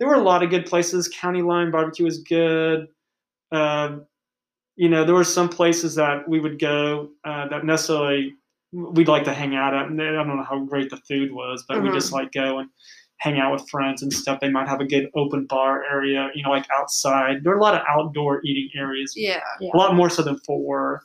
there 0.00 0.08
were 0.08 0.14
a 0.16 0.20
lot 0.22 0.42
of 0.42 0.50
good 0.50 0.66
places. 0.66 1.06
County 1.08 1.40
Line 1.40 1.70
Barbecue 1.70 2.04
was 2.04 2.18
good. 2.24 2.88
Uh, 3.52 3.98
you 4.74 4.88
know, 4.88 5.04
there 5.04 5.14
were 5.14 5.22
some 5.22 5.48
places 5.48 5.94
that 5.94 6.28
we 6.28 6.40
would 6.40 6.58
go 6.58 7.10
uh, 7.24 7.46
that 7.46 7.64
necessarily 7.64 8.34
we'd 8.72 9.06
like 9.06 9.22
to 9.24 9.32
hang 9.32 9.54
out 9.54 9.72
at. 9.72 9.86
And 9.86 10.02
I 10.02 10.10
don't 10.12 10.26
know 10.36 10.42
how 10.42 10.58
great 10.64 10.90
the 10.90 10.96
food 10.96 11.30
was, 11.32 11.64
but 11.68 11.80
we 11.80 11.90
Mhm. 11.90 11.94
just 11.94 12.12
like 12.12 12.32
go 12.32 12.58
and 12.58 12.68
hang 13.18 13.38
out 13.38 13.52
with 13.52 13.68
friends 13.68 14.02
and 14.02 14.12
stuff. 14.12 14.40
They 14.40 14.48
might 14.50 14.68
have 14.68 14.80
a 14.80 14.86
good 14.86 15.10
open 15.14 15.46
bar 15.46 15.84
area, 15.84 16.30
you 16.34 16.42
know, 16.42 16.50
like 16.50 16.66
outside. 16.72 17.42
There 17.42 17.52
are 17.52 17.58
a 17.58 17.62
lot 17.62 17.74
of 17.74 17.82
outdoor 17.88 18.40
eating 18.44 18.70
areas 18.76 19.14
yeah. 19.16 19.40
yeah. 19.60 19.70
a 19.74 19.76
lot 19.76 19.94
more 19.94 20.08
so 20.08 20.22
than 20.22 20.38
Fort 20.38 20.62
Worth. 20.62 21.04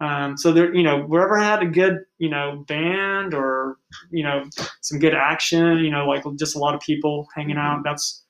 Um, 0.00 0.36
so 0.36 0.52
there, 0.52 0.72
you 0.74 0.82
know, 0.82 1.02
wherever 1.02 1.36
had 1.36 1.62
a 1.62 1.66
good, 1.66 2.04
you 2.18 2.28
know, 2.28 2.64
band 2.68 3.34
or 3.34 3.78
you 4.10 4.22
know, 4.22 4.44
some 4.80 4.98
good 4.98 5.14
action, 5.14 5.78
you 5.78 5.90
know, 5.90 6.06
like 6.06 6.24
just 6.36 6.54
a 6.54 6.58
lot 6.58 6.74
of 6.74 6.80
people 6.80 7.26
hanging 7.34 7.56
out. 7.56 7.82
That's, 7.82 8.24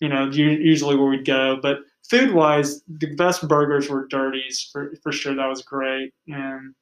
you 0.00 0.08
know, 0.08 0.28
usually 0.28 0.96
where 0.96 1.08
we'd 1.08 1.24
go. 1.24 1.58
But 1.62 1.78
food 2.08 2.32
wise, 2.32 2.82
the 2.88 3.14
best 3.14 3.46
burgers 3.46 3.88
were 3.88 4.06
Dirty's 4.08 4.68
for 4.72 4.92
for 5.02 5.12
sure. 5.12 5.34
That 5.34 5.46
was 5.46 5.62
great, 5.62 6.12
and 6.26 6.74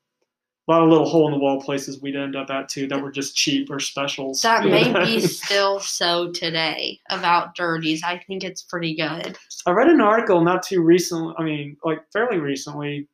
a 0.69 0.73
lot 0.73 0.83
of 0.83 0.89
little 0.89 1.09
hole 1.09 1.27
in 1.29 1.33
the 1.33 1.39
wall 1.39 1.61
places 1.61 2.01
we'd 2.03 2.17
end 2.17 2.35
up 2.35 2.51
at 2.51 2.69
too 2.69 2.89
that 2.89 3.01
were 3.01 3.13
just 3.13 3.37
cheap 3.37 3.71
or 3.71 3.79
specials. 3.79 4.43
That 4.43 4.65
may 4.65 4.93
be 5.05 5.21
still 5.27 5.79
so 5.79 6.33
today 6.33 6.99
about 7.09 7.55
Dirty's. 7.55 8.03
I 8.03 8.19
think 8.27 8.43
it's 8.43 8.63
pretty 8.63 8.97
good. 8.97 9.39
I 9.67 9.71
read 9.71 9.89
an 9.89 10.01
article 10.01 10.41
not 10.43 10.63
too 10.65 10.83
recently. 10.83 11.35
I 11.39 11.45
mean, 11.45 11.77
like 11.85 12.01
fairly 12.13 12.39
recently, 12.39 13.07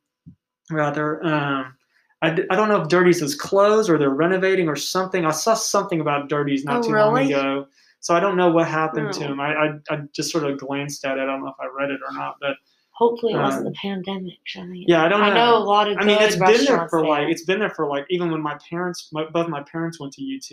rather. 0.71 1.23
Um, 1.25 1.75
I, 2.21 2.29
I 2.49 2.55
don't 2.55 2.69
know 2.69 2.81
if 2.81 2.87
Dirty's 2.87 3.21
is 3.21 3.35
closed 3.35 3.89
or 3.89 3.97
they're 3.97 4.09
renovating 4.09 4.67
or 4.67 4.75
something. 4.75 5.25
I 5.25 5.31
saw 5.31 5.53
something 5.53 5.99
about 6.01 6.29
Dirty's 6.29 6.63
not 6.63 6.77
Oh, 6.79 6.81
too 6.83 6.93
long 6.95 7.13
really? 7.13 7.33
ago. 7.33 7.67
So 7.99 8.15
I 8.15 8.19
don't 8.19 8.35
know 8.37 8.49
what 8.49 8.67
happened 8.67 9.13
to 9.13 9.25
Oh. 9.25 9.27
him. 9.27 9.39
I, 9.39 9.53
I 9.53 9.67
I 9.91 9.97
just 10.13 10.31
sort 10.31 10.43
of 10.45 10.57
glanced 10.57 11.05
at 11.05 11.17
it. 11.17 11.21
I 11.21 11.25
don't 11.25 11.41
know 11.41 11.49
if 11.49 11.55
I 11.59 11.67
read 11.77 11.91
it 11.91 11.99
or 12.05 12.13
not, 12.13 12.35
but 12.41 12.55
Hopefully, 12.95 13.33
it 13.33 13.37
wasn't 13.37 13.65
Um, 13.67 13.73
the 13.73 13.77
pandemic. 13.79 14.39
I 14.55 14.63
mean, 14.65 14.85
yeah, 14.87 15.03
I 15.03 15.07
don't 15.07 15.19
know. 15.19 15.25
I 15.25 15.33
know 15.33 15.57
a 15.57 15.63
lot 15.63 15.89
of. 15.89 15.97
I 15.97 16.05
mean, 16.05 16.17
it's 16.21 16.35
been 16.35 16.65
there 16.65 16.87
for 16.89 17.05
like 17.05 17.27
it's 17.29 17.43
been 17.43 17.59
there 17.59 17.69
for 17.71 17.87
like 17.87 18.05
even 18.09 18.31
when 18.31 18.41
my 18.41 18.57
parents, 18.69 19.09
my, 19.11 19.25
both 19.25 19.47
my 19.47 19.63
parents 19.63 19.99
went 19.99 20.13
to 20.13 20.21
UT, 20.21 20.49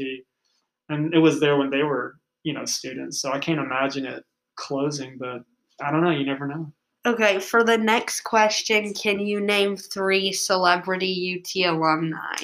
and 0.89 1.13
it 1.13 1.19
was 1.19 1.39
there 1.41 1.57
when 1.59 1.71
they 1.71 1.83
were 1.83 2.17
you 2.43 2.55
know 2.55 2.65
students. 2.65 3.21
So 3.21 3.31
I 3.31 3.39
can't 3.39 3.61
imagine 3.61 4.07
it 4.07 4.25
closing, 4.57 5.19
but 5.19 5.43
I 5.83 5.91
don't 5.91 6.03
know. 6.03 6.11
You 6.11 6.25
never 6.25 6.47
know. 6.47 6.73
Okay, 7.07 7.39
for 7.41 7.65
the 7.65 7.79
next 7.79 8.23
question, 8.25 8.93
can 8.93 9.21
you 9.21 9.41
name 9.41 9.75
three 9.75 10.33
celebrity 10.33 11.41
UT 11.41 11.67
alumni? 11.67 12.37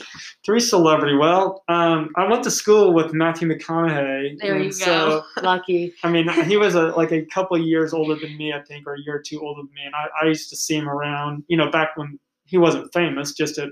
Three 0.47 0.61
celebrity. 0.61 1.14
Well, 1.14 1.62
um, 1.69 2.09
I 2.16 2.27
went 2.27 2.42
to 2.45 2.51
school 2.51 2.95
with 2.95 3.12
Matthew 3.12 3.49
McConaughey. 3.49 4.38
There 4.40 4.55
and 4.55 4.64
you 4.64 4.73
so, 4.73 5.23
go. 5.37 5.42
lucky. 5.42 5.92
I 6.03 6.11
mean, 6.11 6.27
he 6.45 6.57
was 6.57 6.75
a, 6.75 6.87
like 6.92 7.12
a 7.12 7.27
couple 7.27 7.59
years 7.59 7.92
older 7.92 8.14
than 8.14 8.35
me, 8.38 8.55
I 8.55 8.62
think, 8.62 8.87
or 8.87 8.95
a 8.95 9.01
year 9.05 9.16
or 9.16 9.23
two 9.23 9.40
older 9.42 9.61
than 9.61 9.75
me. 9.75 9.83
And 9.85 9.95
I, 9.95 10.07
I 10.23 10.29
used 10.29 10.49
to 10.49 10.57
see 10.57 10.77
him 10.77 10.88
around, 10.88 11.45
you 11.49 11.59
know, 11.59 11.71
back 11.71 11.90
when 11.97 12.19
he 12.47 12.57
wasn't 12.57 12.90
famous, 12.95 13.35
just 13.35 13.59
at 13.59 13.69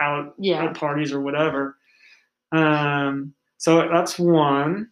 out 0.00 0.34
Yeah. 0.38 0.64
at 0.64 0.76
parties 0.76 1.12
or 1.12 1.20
whatever. 1.20 1.76
Um, 2.52 3.34
so 3.58 3.86
that's 3.92 4.18
one. 4.18 4.88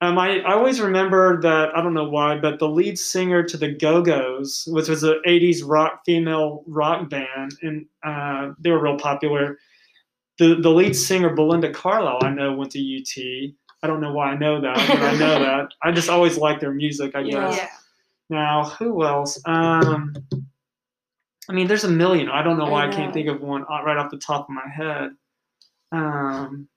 Um, 0.00 0.16
I, 0.16 0.40
I 0.40 0.52
always 0.52 0.80
remember 0.80 1.40
that 1.40 1.76
I 1.76 1.82
don't 1.82 1.94
know 1.94 2.08
why, 2.08 2.38
but 2.38 2.60
the 2.60 2.68
lead 2.68 2.98
singer 2.98 3.42
to 3.42 3.56
the 3.56 3.72
Go 3.72 4.00
Go's, 4.00 4.68
which 4.70 4.88
was 4.88 5.02
an 5.02 5.20
'80s 5.26 5.62
rock 5.64 6.02
female 6.06 6.62
rock 6.68 7.10
band, 7.10 7.56
and 7.62 7.86
uh, 8.04 8.52
they 8.60 8.70
were 8.70 8.80
real 8.80 8.96
popular. 8.96 9.58
The 10.38 10.54
the 10.54 10.70
lead 10.70 10.94
singer 10.94 11.34
Belinda 11.34 11.72
Carlisle, 11.72 12.20
I 12.22 12.30
know, 12.30 12.52
went 12.52 12.70
to 12.72 12.78
UT. 12.78 13.52
I 13.82 13.86
don't 13.88 14.00
know 14.00 14.12
why 14.12 14.30
I 14.30 14.36
know 14.36 14.60
that, 14.60 14.76
but 14.76 15.02
I 15.02 15.16
know 15.16 15.40
that. 15.40 15.72
I 15.82 15.90
just 15.90 16.08
always 16.08 16.38
liked 16.38 16.60
their 16.60 16.72
music. 16.72 17.16
I 17.16 17.24
guess. 17.24 17.56
Yeah. 17.56 17.68
Now, 18.30 18.64
who 18.64 19.04
else? 19.04 19.40
Um, 19.46 20.14
I 21.48 21.52
mean, 21.52 21.66
there's 21.66 21.84
a 21.84 21.90
million. 21.90 22.28
I 22.28 22.42
don't 22.42 22.58
know 22.58 22.66
why 22.70 22.84
I 22.84 22.88
I, 22.88 22.92
can't 22.92 23.12
think 23.12 23.28
of 23.28 23.40
one 23.40 23.62
uh, 23.62 23.82
right 23.82 23.96
off 23.96 24.10
the 24.10 24.18
top 24.18 24.48
of 24.48 24.50
my 24.50 24.68
head. 24.68 25.10
Um, 25.90 26.68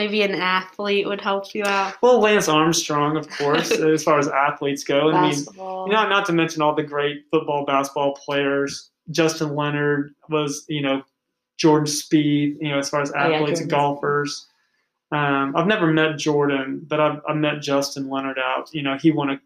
Maybe 0.00 0.22
an 0.22 0.34
athlete 0.34 1.06
would 1.06 1.20
help 1.20 1.54
you 1.54 1.64
out. 1.64 1.94
well, 2.00 2.18
Lance 2.20 2.48
Armstrong, 2.48 3.18
of 3.18 3.28
course, 3.28 3.70
as 3.94 4.02
far 4.02 4.18
as 4.18 4.28
athletes 4.28 4.82
go. 4.82 5.10
I 5.10 5.20
mean, 5.20 5.30
Basketball. 5.32 5.86
you 5.86 5.92
know, 5.92 6.08
not 6.08 6.24
to 6.26 6.32
mention 6.32 6.62
all 6.62 6.74
the 6.74 6.82
great 6.82 7.24
football, 7.30 7.66
basketball 7.66 8.14
players. 8.14 8.90
Justin 9.10 9.54
Leonard 9.54 10.14
was, 10.30 10.64
you 10.68 10.80
know, 10.80 11.02
Jordan 11.58 11.86
Spieth. 11.86 12.56
You 12.62 12.70
know, 12.70 12.78
as 12.78 12.88
far 12.88 13.02
as 13.02 13.12
Oh, 13.14 13.28
yeah, 13.28 13.36
athletes 13.36 13.60
and 13.60 13.68
golfers. 13.68 14.46
Um, 15.12 15.54
I've 15.54 15.66
never 15.66 15.86
met 15.88 16.16
Jordan, 16.16 16.80
but 16.88 16.98
I've, 17.00 17.20
I've 17.28 17.36
met 17.36 17.60
Justin 17.60 18.08
Leonard 18.08 18.38
out. 18.38 18.70
You 18.72 18.82
know, 18.82 18.96
he 18.96 19.10
won 19.10 19.30
a, 19.30 19.40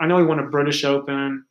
I 0.00 0.06
know 0.06 0.18
he 0.18 0.24
won 0.24 0.40
a 0.40 0.46
British 0.48 0.82
Open. 0.84 1.44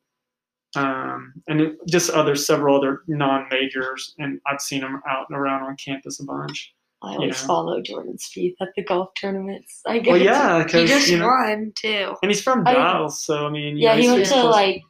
um, 0.75 1.33
and 1.47 1.61
it, 1.61 1.77
just 1.87 2.09
other 2.09 2.35
several 2.35 2.75
other 2.77 3.03
non-majors, 3.07 4.15
and 4.19 4.41
I've 4.45 4.59
seen 4.59 4.81
him 4.81 5.01
out 5.07 5.27
and 5.29 5.37
around 5.37 5.63
on 5.63 5.77
campus 5.77 6.19
a 6.19 6.25
bunch. 6.25 6.73
I 7.01 7.13
always 7.15 7.39
Yeah. 7.41 7.47
follow 7.47 7.81
Jordan 7.81 8.17
Spieth 8.17 8.55
at 8.61 8.69
the 8.75 8.83
golf 8.83 9.09
tournaments. 9.19 9.81
I 9.87 10.01
Well, 10.05 10.17
guess. 10.19 10.25
yeah, 10.25 10.67
He 10.81 10.85
just 10.87 11.09
you 11.09 11.17
know, 11.19 11.27
won 11.27 11.71
too. 11.75 12.13
and 12.21 12.29
he's 12.31 12.41
from 12.43 12.63
Dallas, 12.65 13.23
so 13.23 13.45
I 13.45 13.49
mean, 13.49 13.77
Yeah, 13.77 13.95
know, 13.95 14.01
he 14.01 14.07
went 14.09 14.25
to 14.25 14.31
close- 14.33 14.51
like 14.53 14.81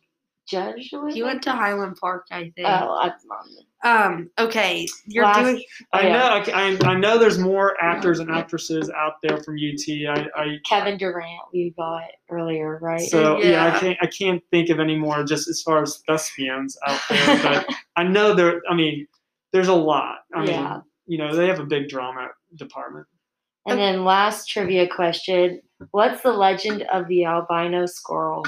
Jesuit. 0.48 1.14
He 1.14 1.22
went 1.22 1.44
to 1.44 1.52
Highland 1.52 1.98
Park, 2.02 2.26
I 2.32 2.52
think. 2.56 2.68
Oh, 2.68 2.98
I'm 3.00 3.12
not. 3.28 3.46
Um. 3.82 4.30
Okay, 4.40 4.88
you're 5.06 5.24
Last- 5.24 5.40
doing. 5.40 5.64
I 5.94 6.08
yeah. 6.08 6.14
know, 6.14 6.52
I, 6.54 6.78
I, 6.84 6.90
I 6.92 6.96
know. 6.96 7.18
There's 7.20 7.38
more 7.38 7.82
actors 7.82 8.20
and 8.20 8.30
actresses 8.32 8.90
out 8.90 9.14
there 9.24 9.38
from 9.44 9.56
UT. 9.58 10.08
I, 10.10 10.28
I 10.36 10.58
Kevin 10.68 10.98
Durant 10.98 11.30
we 11.54 11.74
got 11.78 12.02
earlier, 12.32 12.80
right? 12.82 13.00
so 13.00 13.38
yeah. 13.38 13.50
Yeah. 13.52 13.76
I 13.76 13.80
can't, 13.80 13.98
I 14.02 14.08
can't 14.08 14.44
think 14.52 14.70
of 14.70 14.80
any 14.80 14.96
more 14.98 15.24
just 15.24 15.48
as 15.48 15.62
far 15.62 15.82
as 15.84 16.02
thespians 16.08 16.76
out 16.88 17.00
there. 17.10 17.44
but 17.44 17.70
I 17.96 18.04
know 18.04 18.34
there. 18.34 18.62
I 18.70 18.74
mean, 18.74 19.08
there's 19.54 19.68
a 19.70 19.74
lot. 19.76 20.18
I 20.36 20.44
Yeah. 20.46 20.74
mean, 20.74 20.82
you 21.10 21.18
know, 21.18 21.36
they 21.36 21.48
have 21.48 21.60
a 21.60 21.66
big 21.66 21.90
drama 21.90 22.28
department. 22.56 23.08
and 23.68 23.80
then 23.80 24.06
last 24.06 24.48
trivia 24.48 24.88
question: 24.88 25.60
What's 25.92 26.22
the 26.22 26.32
legend 26.32 26.84
of 26.84 27.08
the 27.08 27.26
albino 27.26 27.88
squirrel? 27.88 28.46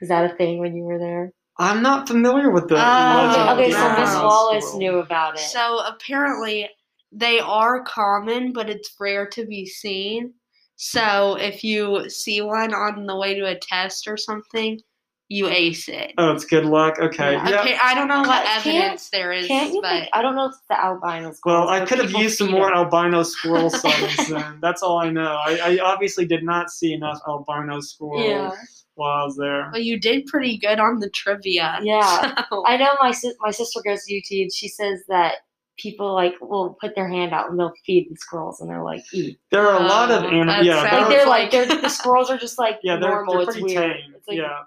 Is 0.00 0.08
that 0.08 0.30
a 0.30 0.34
thing 0.34 0.58
when 0.58 0.74
you 0.74 0.84
were 0.84 0.98
there? 0.98 1.32
I'm 1.58 1.82
not 1.82 2.08
familiar 2.08 2.50
with 2.50 2.68
the. 2.68 2.76
Oh, 2.76 2.78
legend 2.78 3.48
okay, 3.50 3.70
so 3.72 4.00
Miss 4.00 4.14
Wallace 4.14 4.64
squirrel. 4.64 4.78
knew 4.78 4.98
about 4.98 5.34
it. 5.34 5.40
So 5.40 5.80
apparently, 5.86 6.68
they 7.12 7.40
are 7.40 7.82
common, 7.84 8.52
but 8.54 8.70
it's 8.70 8.94
rare 8.98 9.26
to 9.28 9.44
be 9.44 9.66
seen. 9.66 10.32
So 10.76 11.36
if 11.36 11.62
you 11.62 12.08
see 12.08 12.40
one 12.40 12.72
on 12.74 13.06
the 13.06 13.16
way 13.16 13.34
to 13.34 13.46
a 13.46 13.58
test 13.58 14.08
or 14.08 14.16
something, 14.16 14.80
you 15.28 15.48
ace 15.48 15.88
it. 15.88 16.12
Oh, 16.18 16.32
it's 16.32 16.44
good 16.44 16.64
luck. 16.64 16.98
Okay. 17.00 17.32
Yeah. 17.32 17.48
Yeah. 17.48 17.60
Okay, 17.62 17.76
I 17.82 17.94
don't 17.94 18.06
know 18.08 18.20
what 18.20 18.44
Can't- 18.44 18.66
evidence 18.66 19.08
there 19.10 19.32
is, 19.32 19.46
Can't 19.48 19.72
you? 19.74 19.82
but 19.82 19.88
Think, 19.90 20.08
I 20.12 20.22
don't 20.22 20.36
know 20.36 20.46
if 20.46 20.52
it's 20.52 20.62
the 20.68 20.78
albino 20.80 21.32
squirrel. 21.32 21.62
Well, 21.66 21.68
I 21.68 21.84
could 21.84 21.98
have 21.98 22.12
used 22.12 22.38
some 22.38 22.50
more 22.52 22.70
it. 22.70 22.76
albino 22.76 23.22
squirrel 23.24 23.68
sightings 23.82 24.28
then. 24.28 24.58
That's 24.60 24.82
all 24.82 24.98
I 24.98 25.10
know. 25.10 25.36
I, 25.44 25.58
I 25.62 25.78
obviously 25.82 26.26
did 26.26 26.44
not 26.44 26.70
see 26.70 26.92
enough 26.92 27.18
albino 27.26 27.80
squirrels 27.80 28.24
Yeah, 28.24 28.50
while 28.94 29.22
I 29.22 29.24
was 29.24 29.36
there. 29.36 29.68
well, 29.72 29.80
you 29.80 29.98
did 29.98 30.26
pretty 30.26 30.58
good 30.58 30.78
on 30.78 31.00
the 31.00 31.10
trivia. 31.10 31.80
Yeah. 31.82 32.44
So- 32.48 32.64
I 32.66 32.76
know 32.76 32.90
my 33.00 33.10
sis- 33.10 33.34
my 33.40 33.50
sister 33.50 33.80
goes 33.84 34.04
to 34.04 34.16
UT 34.16 34.30
and 34.30 34.52
she 34.52 34.68
says 34.68 35.00
that 35.08 35.34
people 35.76 36.14
like 36.14 36.34
will 36.40 36.78
put 36.80 36.94
their 36.94 37.08
hand 37.08 37.32
out 37.34 37.50
and 37.50 37.58
they'll 37.58 37.72
feed 37.84 38.06
the 38.08 38.16
squirrels 38.16 38.60
and 38.60 38.70
they're 38.70 38.82
like 38.84 39.02
eat. 39.12 39.38
There 39.50 39.66
are 39.66 39.82
a 39.82 39.84
lot 39.86 40.10
of 40.12 40.22
Oh, 40.22 40.28
animals. 40.28 40.64
Yeah, 40.64 40.82
Like 40.82 41.08
they're 41.08 41.26
like 41.26 41.52
like- 41.52 41.68
they're, 41.68 41.80
the 41.82 41.88
squirrels 41.88 42.30
are 42.30 42.38
just 42.38 42.58
like 42.60 42.78
yeah, 42.84 42.96
they're, 42.96 43.10
normal. 43.10 43.34
they're 43.34 43.42
it's 43.42 43.52
pretty 43.58 43.74
weird. 43.74 43.92
tame. 43.96 44.14
It's 44.16 44.28
like, 44.28 44.38
yeah. 44.38 44.60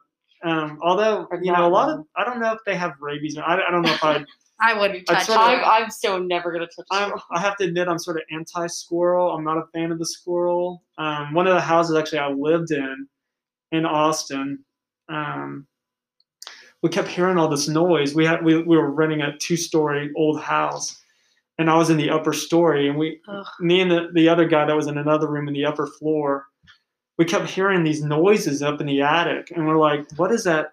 Um, 0.44 0.80
although 0.82 1.28
Or 1.30 1.40
you 1.42 1.52
know, 1.52 1.58
a 1.58 1.62
not 1.62 1.72
lot 1.72 1.90
of. 1.90 2.06
I 2.16 2.24
don't 2.24 2.40
know 2.40 2.54
if 2.54 2.60
they 2.66 2.76
have 2.76 2.94
rabies. 3.02 3.38
Or, 3.38 3.44
I, 3.44 3.56
I 3.68 3.72
don't 3.72 3.82
know 3.82 3.94
if 3.94 4.04
I. 4.04 4.26
I 4.62 4.78
wouldn't 4.78 5.08
touch 5.08 5.26
sort 5.26 5.40
of- 5.40 5.46
I'm, 5.46 5.84
I'm 5.84 5.90
still 5.90 6.20
never 6.22 6.52
gonna 6.52 6.66
touch 6.68 6.86
a 6.92 6.94
I'm. 6.94 7.14
I 7.32 7.40
have 7.40 7.56
to 7.58 7.64
admit, 7.66 7.88
I'm 7.88 7.98
sort 8.00 8.18
of 8.18 8.24
anti-squirrel. 8.32 9.32
I'm 9.32 9.44
not 9.44 9.58
a 9.58 9.64
fan 9.74 9.92
of 9.92 10.00
the 10.00 10.06
squirrel. 10.06 10.84
Um, 10.98 11.34
one 11.34 11.48
of 11.48 11.54
the 11.56 11.62
houses 11.62 11.96
actually 11.96 12.20
I 12.20 12.30
lived 12.30 12.72
in, 12.72 13.08
in 13.72 13.86
Austin, 13.86 14.60
um, 15.08 15.66
we 16.82 16.90
kept 16.90 17.08
hearing 17.08 17.38
all 17.38 17.50
this 17.50 17.68
noise. 17.68 18.16
We 18.16 18.26
had 18.26 18.44
we, 18.44 18.58
we 18.62 18.78
were 18.78 18.92
renting 18.92 19.22
a 19.22 19.38
two-story 19.38 20.12
old 20.16 20.42
house, 20.42 21.02
and 21.58 21.70
I 21.70 21.76
was 21.76 21.90
in 21.90 21.98
the 21.98 22.10
upper 22.10 22.34
story, 22.34 22.88
and 22.88 22.98
we, 22.98 23.20
Ugh. 23.28 23.46
me 23.60 23.82
and 23.82 23.92
the, 23.92 24.10
the 24.14 24.30
other 24.30 24.46
guy 24.48 24.66
that 24.66 24.76
was 24.76 24.88
in 24.88 24.98
another 24.98 25.28
room 25.28 25.48
in 25.48 25.54
the 25.54 25.66
upper 25.66 25.88
floor, 25.88 26.46
we 27.20 27.26
kept 27.26 27.48
hearing 27.50 27.84
these 27.84 28.02
noises 28.02 28.64
up 28.64 28.82
in 28.82 28.88
the 28.88 29.02
attic, 29.02 29.52
and 29.56 29.68
we're 29.68 29.78
like, 29.78 30.10
"What 30.18 30.32
is 30.32 30.46
that? 30.46 30.72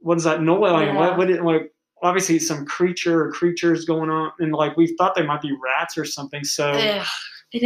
What 0.00 0.16
is 0.16 0.24
that 0.24 0.42
noise? 0.42 0.72
Like, 0.72 0.86
Yeah. 0.88 0.96
what? 0.98 1.18
What? 1.18 1.30
It, 1.30 1.44
like, 1.44 1.70
obviously 2.02 2.38
some 2.38 2.66
creature 2.66 3.24
or 3.26 3.32
creatures 3.32 3.84
going 3.84 4.10
on, 4.10 4.32
and 4.40 4.52
like 4.52 4.76
we 4.76 4.96
thought 4.96 5.14
they 5.14 5.24
might 5.24 5.42
be 5.42 5.56
rats 5.62 5.96
or 5.96 6.04
something. 6.04 6.42
So 6.42 6.72
Ugh. 6.72 7.06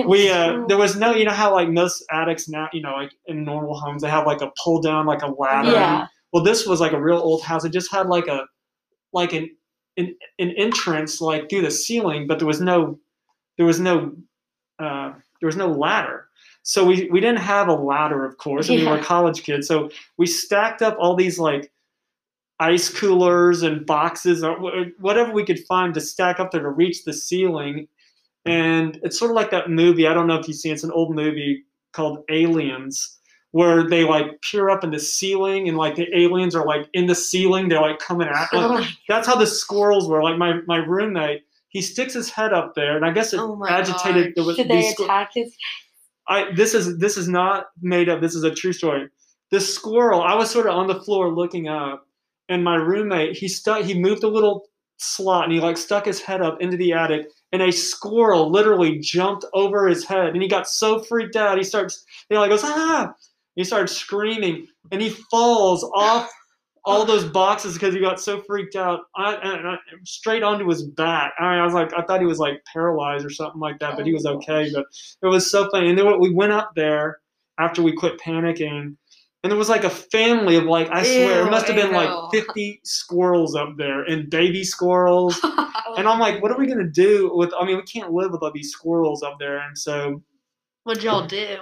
We 0.07 0.29
uh, 0.31 0.67
there 0.67 0.77
was 0.77 0.97
no, 0.97 1.15
you 1.15 1.25
know 1.25 1.33
how 1.33 1.55
like 1.55 1.71
most 1.71 2.05
attics 2.13 2.47
now, 2.47 2.69
you 2.75 2.83
know, 2.83 2.93
like 2.93 3.13
in 3.27 3.43
normal 3.45 3.79
homes 3.81 4.03
they 4.03 4.11
have 4.11 4.27
like 4.27 4.43
a 4.43 4.51
pull 4.63 4.83
down, 4.83 5.07
like 5.07 5.23
a 5.23 5.29
ladder. 5.29 5.71
yeah, 5.71 6.07
Well, 6.31 6.45
this 6.45 6.67
was 6.67 6.79
like 6.79 6.93
a 6.93 7.01
real 7.01 7.17
old 7.17 7.43
house. 7.43 7.65
It 7.65 7.73
just 7.73 7.91
had 7.91 8.07
like 8.09 8.27
a 8.27 8.45
like 9.15 9.33
an 9.33 9.49
an, 9.97 10.15
an 10.39 10.51
entrance 10.59 11.23
like 11.23 11.49
through 11.49 11.63
the 11.63 11.71
ceiling, 11.71 12.27
but 12.27 12.39
there 12.39 12.47
was 12.47 12.61
no 12.61 12.99
there 13.57 13.65
was 13.65 13.81
no 13.81 14.15
uh, 14.79 15.13
there 15.41 15.47
was 15.47 15.57
no 15.57 15.69
ladder. 15.69 16.27
So 16.63 16.85
we 16.85 17.09
we 17.11 17.21
didn't 17.21 17.39
have 17.41 17.69
a 17.69 17.75
ladder, 17.75 18.25
of 18.25 18.37
course, 18.39 18.69
and 18.69 18.79
we 18.81 18.85
were 18.99 18.99
college 19.05 19.43
kids. 19.43 19.67
So 19.67 19.91
we 20.19 20.27
stacked 20.27 20.83
up 20.83 20.97
all 21.01 21.15
these 21.17 21.39
like 21.39 21.73
ice 22.61 22.89
coolers 22.89 23.63
and 23.63 23.87
boxes 23.87 24.43
or 24.43 24.57
whatever 24.99 25.33
we 25.33 25.45
could 25.45 25.61
find 25.67 25.95
to 25.95 26.01
stack 26.01 26.41
up 26.41 26.51
there 26.51 26.63
to 26.63 26.69
reach 26.71 27.05
the 27.05 27.13
ceiling. 27.13 27.87
And 28.45 28.99
it's 29.03 29.19
sort 29.19 29.31
of 29.31 29.37
like 29.37 29.51
that 29.53 29.71
movie. 29.71 30.07
I 30.07 30.15
don't 30.15 30.27
know 30.27 30.37
if 30.39 30.49
you've 30.49 30.57
seen. 30.57 30.73
It's 30.73 30.85
an 30.85 30.91
old 30.93 31.15
movie 31.15 31.65
called 31.93 32.25
Aliens, 32.31 33.19
where 33.53 33.89
they 33.89 34.05
like 34.05 34.41
peer 34.43 34.69
up 34.71 34.85
in 34.85 34.91
the 34.91 34.99
ceiling 34.99 35.69
and 35.69 35.77
like 35.77 35.95
the 35.97 36.09
aliens 36.17 36.55
are 36.55 36.67
like 36.67 36.89
in 36.95 37.07
the 37.07 37.15
ceiling. 37.15 37.69
They're 37.69 37.81
like 37.81 37.99
coming 37.99 38.29
at. 38.29 38.49
Oh 38.53 38.59
Like, 38.59 38.81
my- 38.81 38.89
that's 39.09 39.27
how 39.27 39.37
the 39.37 39.47
squirrels 39.47 40.09
were. 40.09 40.23
Like 40.23 40.37
my 40.37 40.61
my 40.67 40.79
roommate, 40.79 41.45
he 41.69 41.83
sticks 41.83 42.15
his 42.15 42.31
head 42.31 42.53
up 42.53 42.75
there, 42.75 42.97
and 42.97 43.05
I 43.05 43.13
guess 43.13 43.33
it 43.33 43.41
Oh 43.41 43.63
agitated. 43.69 44.27
gosh. 44.29 44.33
There 44.37 44.45
was, 44.45 44.57
Did 44.57 44.69
they 44.69 44.81
these 44.83 45.01
attack 45.01 45.31
his? 45.35 45.55
I 46.29 46.53
this 46.55 46.75
is 46.75 46.99
this 46.99 47.17
is 47.17 47.29
not 47.29 47.67
made 47.81 48.09
up. 48.09 48.21
This 48.21 48.35
is 48.35 48.45
a 48.45 48.55
true 48.55 48.73
story. 48.73 49.09
This 49.51 49.75
squirrel. 49.75 50.21
I 50.23 50.35
was 50.35 50.51
sort 50.51 50.67
of 50.67 50.75
on 50.75 50.87
the 50.87 51.01
floor 51.01 51.33
looking 51.35 51.69
up, 51.69 52.07
and 52.49 52.63
my 52.65 52.77
roommate 52.77 53.37
he 53.37 53.49
stuck. 53.49 53.83
He 53.85 53.99
moved 53.99 54.23
a 54.25 54.29
little 54.29 54.65
slot, 54.99 55.45
and 55.45 55.53
he 55.53 55.61
like 55.61 55.77
stuck 55.77 56.05
his 56.07 56.21
head 56.21 56.43
up 56.43 56.61
into 56.61 56.77
the 56.77 56.93
attic, 56.93 57.29
and 57.53 57.63
a 57.63 57.73
squirrel 57.73 58.51
literally 58.51 58.99
jumped 58.99 59.45
over 59.55 59.87
his 59.89 60.05
head, 60.05 60.29
and 60.35 60.43
he 60.43 60.49
got 60.49 60.69
so 60.69 61.01
freaked 61.03 61.37
out. 61.37 61.57
He 61.59 61.65
starts. 61.65 62.05
He 62.29 62.37
like 62.37 62.51
goes 62.51 62.63
ah. 62.65 63.15
He 63.57 63.65
starts 63.65 63.93
screaming, 63.97 64.67
and 64.93 65.01
he 65.03 65.11
falls 65.31 65.83
off 65.95 66.31
all 66.89 67.05
those 67.05 67.25
boxes 67.25 67.75
because 67.75 67.95
he 67.95 68.01
got 68.01 68.21
so 68.21 68.41
freaked 68.41 68.77
out. 68.77 69.01
I, 69.17 69.35
I, 69.35 69.73
I- 69.75 69.79
straight 70.05 70.43
onto 70.43 70.69
his 70.69 70.83
back. 70.85 71.35
I, 71.39 71.43
mean, 71.51 71.61
I 71.61 71.65
was 71.65 71.75
like, 71.75 71.93
I 71.97 72.03
thought 72.03 72.21
he 72.21 72.27
was 72.27 72.39
like 72.39 72.63
paralyzed 72.73 73.25
or 73.25 73.31
something 73.31 73.61
like 73.61 73.79
that, 73.81 73.97
but 73.97 74.07
he 74.07 74.13
was 74.13 74.27
Oh, 74.27 74.35
okay. 74.37 74.71
But 74.75 74.87
it 75.23 75.27
was 75.27 75.51
so 75.51 75.69
funny. 75.71 75.91
And 75.91 75.99
then 75.99 76.19
we 76.21 76.31
went 76.33 76.53
up 76.53 76.73
there 76.75 77.19
after 77.59 77.83
we 77.83 77.93
quit 77.93 78.19
panicking, 78.21 78.97
and 79.43 79.53
there 79.53 79.57
was 79.59 79.69
like 79.69 79.85
a 79.85 79.91
family 79.91 80.57
of 80.57 80.65
like 80.65 80.89
I 80.91 81.03
swear 81.03 81.41
Ew, 81.43 81.47
it 81.47 81.51
must 81.51 81.67
have 81.69 81.77
been 81.77 81.91
ew. 81.91 81.97
like 81.97 82.31
50 82.33 82.81
squirrels 82.85 83.55
up 83.55 83.77
there 83.77 84.03
and 84.05 84.29
baby 84.31 84.65
squirrels. 84.65 85.39
and 85.97 86.09
I'm 86.09 86.19
like, 86.19 86.43
what 86.43 86.51
are 86.51 86.59
we 86.59 86.67
gonna 86.67 86.85
do 86.89 87.31
with? 87.35 87.53
I 87.59 87.65
mean, 87.65 87.77
we 87.77 87.83
can't 87.83 88.13
live 88.13 88.33
with 88.33 88.43
all 88.43 88.51
these 88.53 88.73
squirrels 88.73 89.23
up 89.23 89.37
there. 89.39 89.59
And 89.59 89.77
so 89.79 90.23
What'd 90.85 91.03
y'all 91.05 91.27
do? 91.27 91.59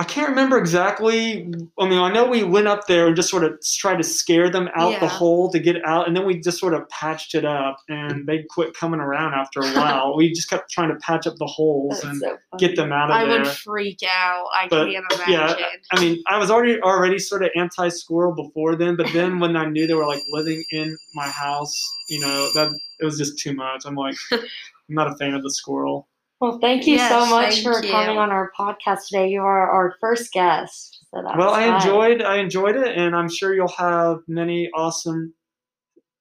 I 0.00 0.04
can't 0.04 0.28
remember 0.28 0.56
exactly. 0.58 1.52
I 1.76 1.88
mean, 1.88 1.98
I 1.98 2.12
know 2.12 2.24
we 2.28 2.44
went 2.44 2.68
up 2.68 2.86
there 2.86 3.08
and 3.08 3.16
just 3.16 3.28
sort 3.28 3.42
of 3.42 3.58
tried 3.78 3.96
to 3.96 4.04
scare 4.04 4.48
them 4.48 4.68
out 4.76 5.00
the 5.00 5.08
hole 5.08 5.50
to 5.50 5.58
get 5.58 5.84
out, 5.84 6.06
and 6.06 6.16
then 6.16 6.24
we 6.24 6.38
just 6.38 6.60
sort 6.60 6.72
of 6.72 6.88
patched 6.88 7.34
it 7.34 7.44
up, 7.44 7.78
and 7.88 8.24
they 8.24 8.44
quit 8.48 8.74
coming 8.74 9.00
around 9.00 9.34
after 9.34 9.58
a 9.60 9.66
while. 9.74 10.16
we 10.16 10.32
just 10.32 10.48
kept 10.48 10.70
trying 10.70 10.90
to 10.90 10.94
patch 10.96 11.26
up 11.26 11.34
the 11.38 11.46
holes 11.46 11.94
That's 12.00 12.04
and 12.04 12.20
so 12.20 12.36
get 12.58 12.76
them 12.76 12.92
out 12.92 13.10
of 13.10 13.16
I 13.16 13.24
there. 13.24 13.40
I 13.40 13.42
would 13.42 13.48
freak 13.48 13.98
out. 14.08 14.46
I 14.54 14.68
But, 14.68 14.88
can't 14.88 15.04
imagine. 15.12 15.32
yeah. 15.32 15.66
I 15.90 16.00
mean, 16.00 16.22
I 16.28 16.38
was 16.38 16.48
already 16.48 16.80
already 16.80 17.18
sort 17.18 17.42
of 17.42 17.50
anti 17.56 17.88
squirrel 17.88 18.34
before 18.36 18.76
then, 18.76 18.94
but 18.94 19.12
then 19.12 19.40
when 19.40 19.56
I 19.56 19.64
knew 19.66 19.88
they 19.88 19.94
were 19.94 20.06
like 20.06 20.22
living 20.30 20.62
in 20.70 20.96
my 21.14 21.26
house, 21.26 21.76
you 22.08 22.20
know, 22.20 22.48
that 22.54 22.70
it 23.00 23.04
was 23.04 23.18
just 23.18 23.36
too 23.40 23.52
much. 23.52 23.82
I'm 23.84 23.96
like, 23.96 24.14
I'm 24.32 24.40
not 24.88 25.10
a 25.12 25.16
fan 25.16 25.34
of 25.34 25.42
the 25.42 25.50
squirrel. 25.50 26.06
Well, 26.40 26.58
thank 26.60 26.86
you 26.86 26.98
so 26.98 27.26
much 27.26 27.62
for 27.62 27.84
you. 27.84 27.90
coming 27.90 28.16
on 28.16 28.30
our 28.30 28.52
podcast 28.58 29.08
today. 29.08 29.28
You 29.28 29.40
are 29.42 29.68
our 29.70 29.94
first 30.00 30.32
guest. 30.32 31.04
So 31.12 31.22
that 31.22 31.36
Well, 31.36 31.50
I 31.52 31.66
fun. 31.66 31.74
enjoyed 31.76 32.22
I 32.22 32.36
enjoyed 32.36 32.76
it, 32.76 32.96
and 32.96 33.16
I'm 33.16 33.28
sure 33.28 33.54
you'll 33.54 33.68
have 33.68 34.18
many 34.28 34.70
awesome 34.74 35.34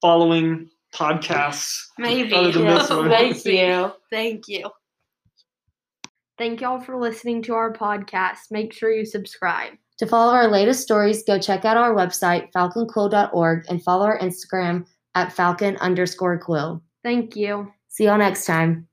following 0.02 0.70
podcasts. 0.94 1.78
Maybe. 2.00 2.34
Other 2.34 2.52
than 2.52 2.64
Yes, 2.64 2.88
this 2.88 2.98
one. 2.98 3.10
thank 3.10 3.46
you. 3.46 3.92
Thank 4.10 4.48
you. 4.48 4.70
Thank 6.38 6.62
y'all 6.62 6.80
for 6.80 6.98
listening 6.98 7.42
to 7.44 7.54
our 7.54 7.74
podcast. 7.74 8.38
Make 8.52 8.72
sure 8.74 8.92
you 8.92 9.06
subscribe. 9.06 9.74
To 9.98 10.06
follow 10.06 10.34
our 10.34 10.48
latest 10.48 10.82
stories, 10.84 11.24
go 11.24 11.40
check 11.40 11.66
out 11.66 11.78
our 11.78 11.94
website, 11.96 12.52
falconquill.org, 12.56 13.66
and 13.70 13.84
follow 13.84 14.06
our 14.06 14.20
Instagram 14.20 14.86
at 15.16 15.34
falcon 15.34 15.78
underscore 15.78 16.38
quill. 16.38 16.84
Thank 17.04 17.36
you. 17.36 17.72
See 17.88 18.04
y'all 18.06 18.20
next 18.20 18.46
time. 18.46 18.88